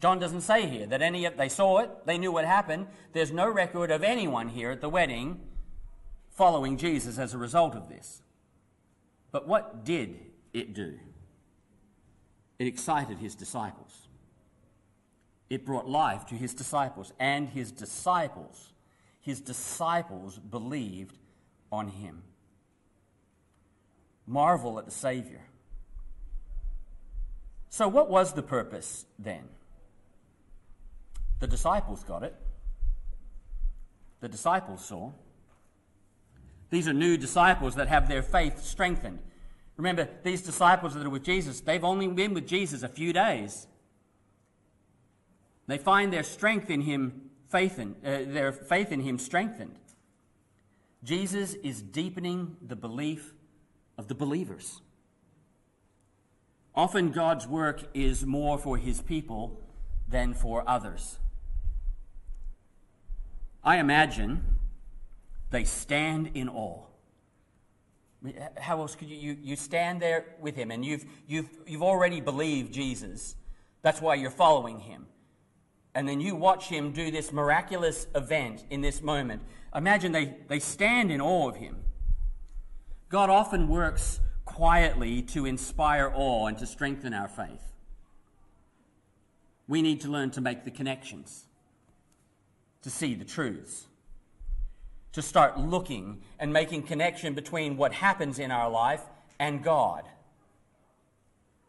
John 0.00 0.18
doesn't 0.18 0.40
say 0.40 0.66
here 0.66 0.86
that 0.86 1.02
any 1.02 1.26
of 1.26 1.36
they 1.36 1.50
saw 1.50 1.80
it, 1.80 1.90
they 2.06 2.16
knew 2.16 2.32
what 2.32 2.46
happened. 2.46 2.86
There's 3.12 3.30
no 3.30 3.50
record 3.50 3.90
of 3.90 4.02
anyone 4.02 4.48
here 4.48 4.70
at 4.70 4.80
the 4.80 4.88
wedding 4.88 5.42
following 6.30 6.78
Jesus 6.78 7.18
as 7.18 7.34
a 7.34 7.38
result 7.38 7.74
of 7.74 7.90
this. 7.90 8.22
But 9.30 9.46
what 9.46 9.84
did 9.84 10.18
it 10.54 10.72
do? 10.72 10.98
It 12.58 12.66
excited 12.66 13.18
his 13.18 13.34
disciples. 13.34 14.08
It 15.50 15.66
brought 15.66 15.86
life 15.86 16.24
to 16.28 16.34
his 16.34 16.54
disciples, 16.54 17.12
and 17.20 17.50
his 17.50 17.70
disciples, 17.70 18.72
his 19.20 19.42
disciples 19.42 20.38
believed 20.38 21.18
on 21.70 21.88
him 21.88 22.22
marvel 24.26 24.78
at 24.78 24.84
the 24.84 24.90
Savior. 24.90 25.40
So, 27.68 27.88
what 27.88 28.08
was 28.08 28.32
the 28.34 28.42
purpose 28.42 29.04
then? 29.18 29.42
The 31.40 31.46
disciples 31.46 32.04
got 32.04 32.22
it. 32.22 32.34
The 34.20 34.28
disciples 34.28 34.84
saw. 34.84 35.10
These 36.70 36.88
are 36.88 36.92
new 36.92 37.16
disciples 37.16 37.74
that 37.74 37.88
have 37.88 38.08
their 38.08 38.22
faith 38.22 38.62
strengthened. 38.62 39.18
Remember, 39.76 40.08
these 40.22 40.42
disciples 40.42 40.94
that 40.94 41.04
are 41.04 41.10
with 41.10 41.24
Jesus, 41.24 41.60
they've 41.60 41.84
only 41.84 42.06
been 42.08 42.32
with 42.32 42.46
Jesus 42.46 42.82
a 42.82 42.88
few 42.88 43.12
days. 43.12 43.66
They 45.66 45.78
find 45.78 46.12
their 46.12 46.22
strength 46.22 46.70
in 46.70 46.82
Him, 46.82 47.30
faith 47.48 47.78
in, 47.78 47.96
uh, 48.04 48.22
their 48.26 48.52
faith 48.52 48.92
in 48.92 49.00
Him 49.00 49.18
strengthened. 49.18 49.78
Jesus 51.02 51.54
is 51.54 51.82
deepening 51.82 52.56
the 52.62 52.76
belief 52.76 53.34
of 53.96 54.08
the 54.08 54.14
believers. 54.14 54.80
Often 56.74 57.12
God's 57.12 57.46
work 57.46 57.82
is 57.94 58.26
more 58.26 58.58
for 58.58 58.76
his 58.76 59.00
people 59.00 59.60
than 60.08 60.34
for 60.34 60.68
others. 60.68 61.18
I 63.62 63.78
imagine 63.78 64.44
they 65.50 65.64
stand 65.64 66.30
in 66.34 66.48
awe. 66.48 66.82
How 68.58 68.80
else 68.80 68.96
could 68.96 69.08
you, 69.08 69.16
you, 69.16 69.36
you 69.40 69.56
stand 69.56 70.00
there 70.00 70.24
with 70.40 70.56
him 70.56 70.70
and 70.70 70.84
you've, 70.84 71.04
you've, 71.28 71.48
you've 71.66 71.82
already 71.82 72.20
believed 72.20 72.72
Jesus. 72.72 73.36
That's 73.82 74.00
why 74.00 74.14
you're 74.14 74.30
following 74.30 74.80
him. 74.80 75.06
And 75.94 76.08
then 76.08 76.20
you 76.20 76.34
watch 76.34 76.68
him 76.68 76.90
do 76.90 77.10
this 77.10 77.32
miraculous 77.32 78.06
event 78.14 78.64
in 78.70 78.80
this 78.80 79.00
moment. 79.00 79.42
Imagine 79.74 80.12
they, 80.12 80.34
they 80.48 80.58
stand 80.58 81.12
in 81.12 81.20
awe 81.20 81.48
of 81.48 81.56
him. 81.56 81.76
God 83.14 83.30
often 83.30 83.68
works 83.68 84.18
quietly 84.44 85.22
to 85.22 85.46
inspire 85.46 86.12
awe 86.12 86.48
and 86.48 86.58
to 86.58 86.66
strengthen 86.66 87.14
our 87.14 87.28
faith. 87.28 87.62
We 89.68 89.82
need 89.82 90.00
to 90.00 90.08
learn 90.08 90.32
to 90.32 90.40
make 90.40 90.64
the 90.64 90.72
connections, 90.72 91.44
to 92.82 92.90
see 92.90 93.14
the 93.14 93.24
truths, 93.24 93.86
to 95.12 95.22
start 95.22 95.60
looking 95.60 96.22
and 96.40 96.52
making 96.52 96.82
connection 96.82 97.34
between 97.34 97.76
what 97.76 97.92
happens 97.92 98.40
in 98.40 98.50
our 98.50 98.68
life 98.68 99.02
and 99.38 99.62
God. 99.62 100.02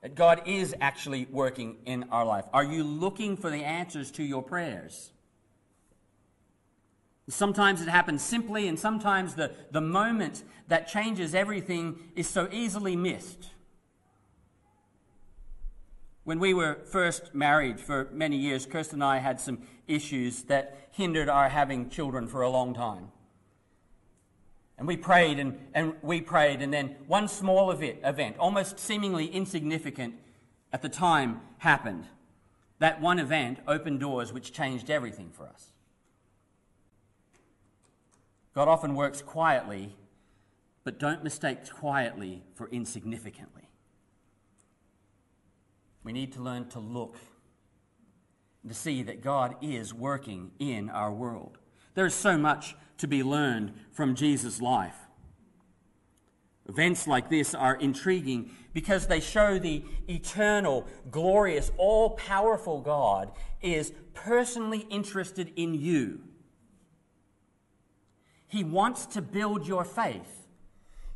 That 0.02 0.16
God 0.16 0.42
is 0.48 0.74
actually 0.82 1.28
working 1.30 1.78
in 1.86 2.06
our 2.10 2.26
life. 2.26 2.46
Are 2.54 2.64
you 2.64 2.84
looking 2.84 3.38
for 3.38 3.52
the 3.52 3.64
answers 3.64 4.10
to 4.14 4.24
your 4.24 4.42
prayers? 4.42 5.12
Sometimes 7.28 7.82
it 7.82 7.88
happens 7.88 8.22
simply, 8.22 8.68
and 8.68 8.78
sometimes 8.78 9.34
the, 9.34 9.52
the 9.72 9.82
moment 9.82 10.44
that 10.68 10.88
changes 10.88 11.34
everything 11.34 11.98
is 12.16 12.28
so 12.28 12.48
easily 12.52 12.96
missed. 12.96 13.50
When 16.24 16.40
we 16.40 16.54
were 16.54 16.80
first 16.92 17.34
married 17.34 17.80
for 17.80 18.10
many 18.12 18.38
years, 18.38 18.66
Kirsten 18.66 18.98
and 18.98 19.04
I 19.04 19.18
had 19.18 19.40
some 19.40 19.60
issues 19.88 20.44
that 20.44 20.90
hindered 20.92 21.30
our 21.30 21.50
having 21.50 21.90
children 21.90 22.28
for 22.28 22.42
a 22.42 22.50
long 22.50 22.74
time. 22.74 23.10
And 24.78 24.88
we 24.88 24.98
prayed 24.98 25.40
and, 25.40 25.58
and 25.74 25.96
we 26.02 26.22
prayed, 26.22 26.62
and 26.62 26.74
then 26.74 26.96
one 27.08 27.28
small 27.28 27.72
event, 27.72 28.00
event, 28.04 28.38
almost 28.38 28.80
seemingly 28.80 29.28
insignificant 29.28 30.16
at 30.74 30.82
the 30.82 30.90
time, 30.90 31.42
happened. 31.60 32.06
That 32.80 33.02
one 33.02 33.18
event 33.18 33.60
opened 33.68 34.00
doors 34.00 34.34
which 34.34 34.52
changed 34.52 34.90
everything 34.90 35.32
for 35.32 35.48
us. 35.48 35.72
God 38.56 38.70
often 38.70 38.96
works 38.96 39.22
quietly, 39.22 39.94
but 40.86 40.98
don't 40.98 41.24
mistake 41.24 41.70
quietly 41.70 42.42
for 42.56 42.70
insignificantly. 42.70 43.70
We 46.04 46.14
need 46.14 46.32
to 46.34 46.42
learn 46.42 46.70
to 46.70 46.80
look 46.80 47.18
to 48.66 48.74
see 48.74 49.04
that 49.04 49.22
God 49.22 49.56
is 49.62 49.94
working 49.94 50.52
in 50.58 50.90
our 50.90 51.12
world. 51.12 51.58
There 51.96 52.06
is 52.06 52.16
so 52.16 52.38
much 52.38 52.76
to 52.98 53.08
be 53.08 53.24
learned 53.24 53.74
from 53.92 54.16
Jesus' 54.16 54.62
life. 54.62 54.96
Events 56.68 57.06
like 57.06 57.30
this 57.30 57.54
are 57.54 57.76
intriguing 57.76 58.52
because 58.74 59.06
they 59.06 59.20
show 59.20 59.60
the 59.60 59.84
eternal, 60.08 60.88
glorious, 61.12 61.72
all 61.78 62.12
powerful 62.12 62.82
God 62.82 63.32
is 63.62 63.94
personally 64.14 64.88
interested 64.90 65.52
in 65.56 65.76
you. 65.76 66.22
He 68.56 68.64
wants 68.64 69.06
to 69.08 69.22
build 69.22 69.68
your 69.68 69.84
faith. 69.84 70.48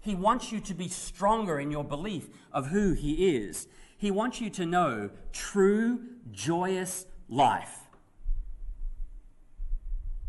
He 0.01 0.13
wants 0.13 0.51
you 0.51 0.59
to 0.59 0.73
be 0.73 0.89
stronger 0.89 1.57
in 1.57 1.71
your 1.71 1.85
belief 1.85 2.27
of 2.51 2.67
who 2.67 2.91
He 2.91 3.33
is. 3.37 3.65
He 3.97 4.11
wants 4.11 4.41
you 4.41 4.49
to 4.49 4.65
know 4.65 5.09
true, 5.31 6.01
joyous 6.33 7.05
life. 7.29 7.77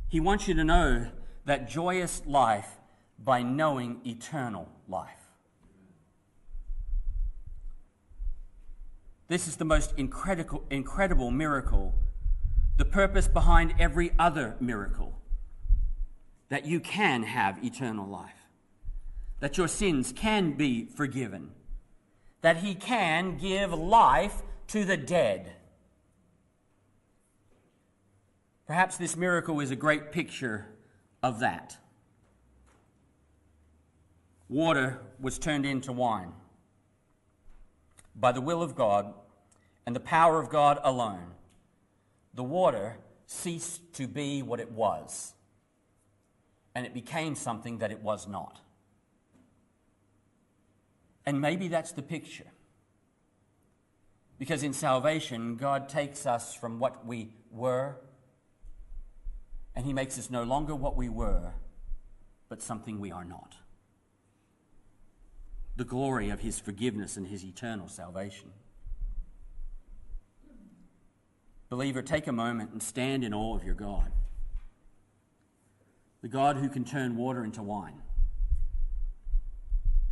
He 0.08 0.20
wants 0.20 0.46
you 0.46 0.54
to 0.54 0.62
know 0.62 1.08
that 1.46 1.68
joyous 1.68 2.22
life 2.26 2.76
by 3.18 3.42
knowing 3.42 4.02
eternal 4.06 4.68
life. 4.86 5.32
This 9.26 9.48
is 9.48 9.56
the 9.56 9.64
most 9.64 9.94
incredible, 9.96 10.62
incredible 10.70 11.32
miracle, 11.32 11.92
the 12.76 12.84
purpose 12.84 13.26
behind 13.26 13.74
every 13.80 14.12
other 14.16 14.54
miracle 14.60 15.19
that 16.50 16.66
you 16.66 16.78
can 16.78 17.22
have 17.22 17.64
eternal 17.64 18.06
life, 18.06 18.46
that 19.40 19.56
your 19.56 19.68
sins 19.68 20.12
can 20.14 20.52
be 20.52 20.84
forgiven, 20.84 21.50
that 22.42 22.58
He 22.58 22.74
can 22.74 23.38
give 23.38 23.72
life 23.72 24.42
to 24.68 24.84
the 24.84 24.96
dead. 24.96 25.52
Perhaps 28.66 28.98
this 28.98 29.16
miracle 29.16 29.58
is 29.60 29.70
a 29.70 29.76
great 29.76 30.12
picture 30.12 30.66
of 31.22 31.40
that. 31.40 31.76
water 34.50 35.00
was 35.20 35.38
turned 35.38 35.64
into 35.64 35.92
wine 35.92 36.32
by 38.16 38.32
the 38.32 38.40
will 38.40 38.62
of 38.62 38.74
God 38.74 39.14
and 39.86 39.94
the 39.94 40.00
power 40.00 40.40
of 40.40 40.50
God 40.50 40.78
alone. 40.82 41.30
The 42.34 42.42
water 42.42 42.98
ceased 43.26 43.94
to 43.94 44.08
be 44.08 44.42
what 44.42 44.58
it 44.58 44.72
was, 44.72 45.34
and 46.74 46.86
it 46.86 46.94
became 46.94 47.34
something 47.34 47.78
that 47.78 47.90
it 47.90 48.00
was 48.00 48.28
not. 48.28 48.60
And 51.26 51.40
maybe 51.40 51.68
that's 51.68 51.92
the 51.92 52.02
picture. 52.02 52.46
Because 54.38 54.62
in 54.62 54.72
salvation, 54.72 55.56
God 55.56 55.88
takes 55.88 56.24
us 56.24 56.54
from 56.54 56.78
what 56.78 57.06
we 57.06 57.34
were, 57.50 57.96
and 59.76 59.84
He 59.84 59.92
makes 59.92 60.18
us 60.18 60.30
no 60.30 60.44
longer 60.44 60.74
what 60.74 60.96
we 60.96 61.08
were, 61.08 61.52
but 62.48 62.62
something 62.62 62.98
we 62.98 63.12
are 63.12 63.24
not. 63.24 63.56
The 65.76 65.84
glory 65.84 66.30
of 66.30 66.40
His 66.40 66.58
forgiveness 66.58 67.16
and 67.16 67.26
His 67.26 67.44
eternal 67.44 67.88
salvation. 67.88 68.50
Believer, 71.68 72.02
take 72.02 72.26
a 72.26 72.32
moment 72.32 72.70
and 72.72 72.82
stand 72.82 73.22
in 73.22 73.32
awe 73.32 73.54
of 73.54 73.62
your 73.62 73.74
God. 73.74 74.10
The 76.22 76.28
God 76.28 76.56
who 76.56 76.68
can 76.68 76.84
turn 76.84 77.16
water 77.16 77.44
into 77.44 77.62
wine, 77.62 78.02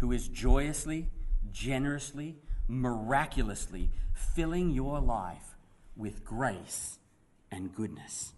who 0.00 0.12
is 0.12 0.28
joyously, 0.28 1.08
generously, 1.52 2.36
miraculously 2.66 3.90
filling 4.14 4.70
your 4.70 5.00
life 5.00 5.56
with 5.96 6.24
grace 6.24 6.98
and 7.50 7.74
goodness. 7.74 8.32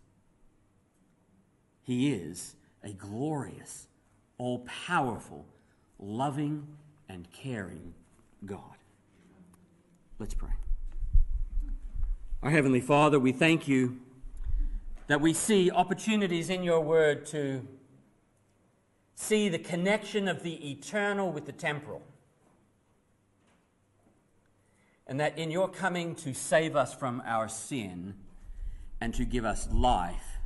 He 1.83 2.13
is 2.13 2.55
a 2.83 2.93
glorious, 2.93 3.87
all 4.39 4.67
powerful, 4.87 5.47
loving, 5.99 6.67
and 7.09 7.31
caring 7.33 7.95
God. 8.45 8.77
Let's 10.19 10.35
pray. 10.35 10.51
Our 12.43 12.51
Heavenly 12.51 12.81
Father, 12.81 13.19
we 13.19 13.33
thank 13.33 13.69
you 13.69 14.01
that 15.11 15.21
we 15.21 15.33
see 15.33 15.73
opportunities 15.73 16.51
in 16.51 16.63
your 16.63 16.81
word 16.81 17.27
to 17.27 17.67
see 19.17 19.49
the 19.49 19.59
connection 19.59 20.29
of 20.29 20.45
the 20.45 20.71
eternal 20.71 21.33
with 21.33 21.47
the 21.47 21.53
temporal 21.53 22.01
and 25.09 25.19
that 25.19 25.37
in 25.37 25.51
your 25.51 25.69
coming 25.69 26.15
to 26.15 26.33
save 26.33 26.77
us 26.77 26.95
from 26.95 27.21
our 27.27 27.49
sin 27.49 28.15
and 29.01 29.13
to 29.13 29.25
give 29.25 29.45
us 29.45 29.69
life, 29.73 30.39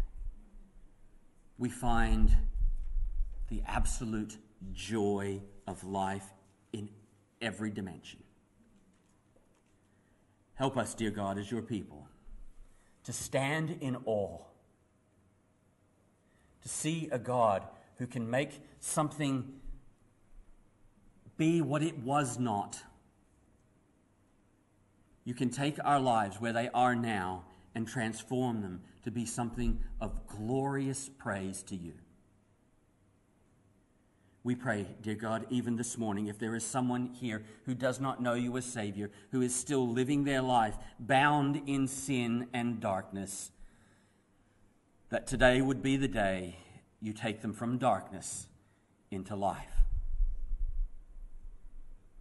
we 1.59 1.69
find 1.69 2.35
the 3.51 3.63
absolute 3.67 4.39
joy 4.73 5.43
of 5.67 5.85
life 5.85 6.25
in 6.73 6.89
every 7.43 7.71
dimension. 7.71 8.23
Help 10.55 10.79
us, 10.79 10.95
dear 10.95 11.11
God, 11.11 11.37
as 11.37 11.51
your 11.51 11.61
people, 11.61 12.09
to 13.03 13.13
stand 13.13 13.77
in 13.83 13.99
awe, 14.07 14.39
to 16.65 16.69
see 16.69 17.09
a 17.13 17.19
God 17.19 17.63
who 17.99 18.07
can 18.07 18.29
make 18.29 18.61
something 18.81 19.61
be 21.37 21.63
what 21.63 21.83
it 21.83 21.99
was 21.99 22.39
not 22.39 22.83
you 25.25 25.35
can 25.35 25.49
take 25.49 25.79
our 25.83 25.99
lives 25.99 26.41
where 26.41 26.53
they 26.53 26.69
are 26.75 26.95
now 26.95 27.45
and 27.75 27.89
transform 27.89 28.61
them 28.61 28.83
to 29.03 29.11
be 29.11 29.25
something 29.25 29.81
of 30.01 30.27
glorious 30.29 31.09
praise 31.19 31.63
to 31.65 31.77
you. 31.77 31.95
We 34.45 34.55
pray, 34.55 34.87
dear 35.01 35.15
God, 35.15 35.47
even 35.49 35.77
this 35.77 35.97
morning, 35.97 36.27
if 36.27 36.39
there 36.39 36.55
is 36.55 36.65
someone 36.65 37.07
here 37.15 37.43
who 37.65 37.75
does 37.75 37.99
not 37.99 38.23
know 38.23 38.35
you 38.35 38.55
as 38.59 38.67
Savior, 38.67 39.11
who 39.31 39.41
is 39.41 39.55
still 39.55 39.89
living 39.89 40.25
their 40.25 40.43
life 40.43 40.77
bound 41.01 41.63
in 41.67 41.89
sin 41.89 42.49
and 42.53 42.79
darkness, 42.79 43.51
that 45.11 45.27
today 45.27 45.61
would 45.61 45.83
be 45.83 45.97
the 45.97 46.09
day 46.09 46.57
you 47.01 47.13
take 47.13 47.43
them 47.43 47.53
from 47.53 47.79
darkness 47.79 48.47
into 49.11 49.37
life. 49.37 49.75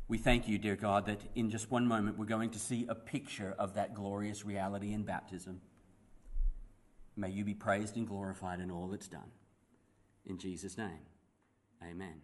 We 0.08 0.18
thank 0.18 0.48
you, 0.48 0.58
dear 0.58 0.76
God, 0.76 1.06
that 1.06 1.22
in 1.34 1.50
just 1.50 1.72
one 1.72 1.88
moment 1.88 2.18
we're 2.18 2.26
going 2.26 2.52
to 2.52 2.60
see 2.60 2.86
a 2.88 2.96
picture 2.96 3.56
of 3.58 3.76
that 3.76 3.96
glorious 3.96 4.46
reality 4.46 4.94
in 4.94 5.04
baptism. 5.04 5.62
May 7.16 7.30
you 7.30 7.46
be 7.46 7.54
praised 7.54 7.96
and 7.96 8.08
glorified 8.08 8.60
in 8.60 8.70
all 8.70 8.88
that's 8.88 9.08
done. 9.08 9.32
In 10.26 10.38
Jesus' 10.38 10.78
name, 10.78 11.00
amen. 11.82 12.22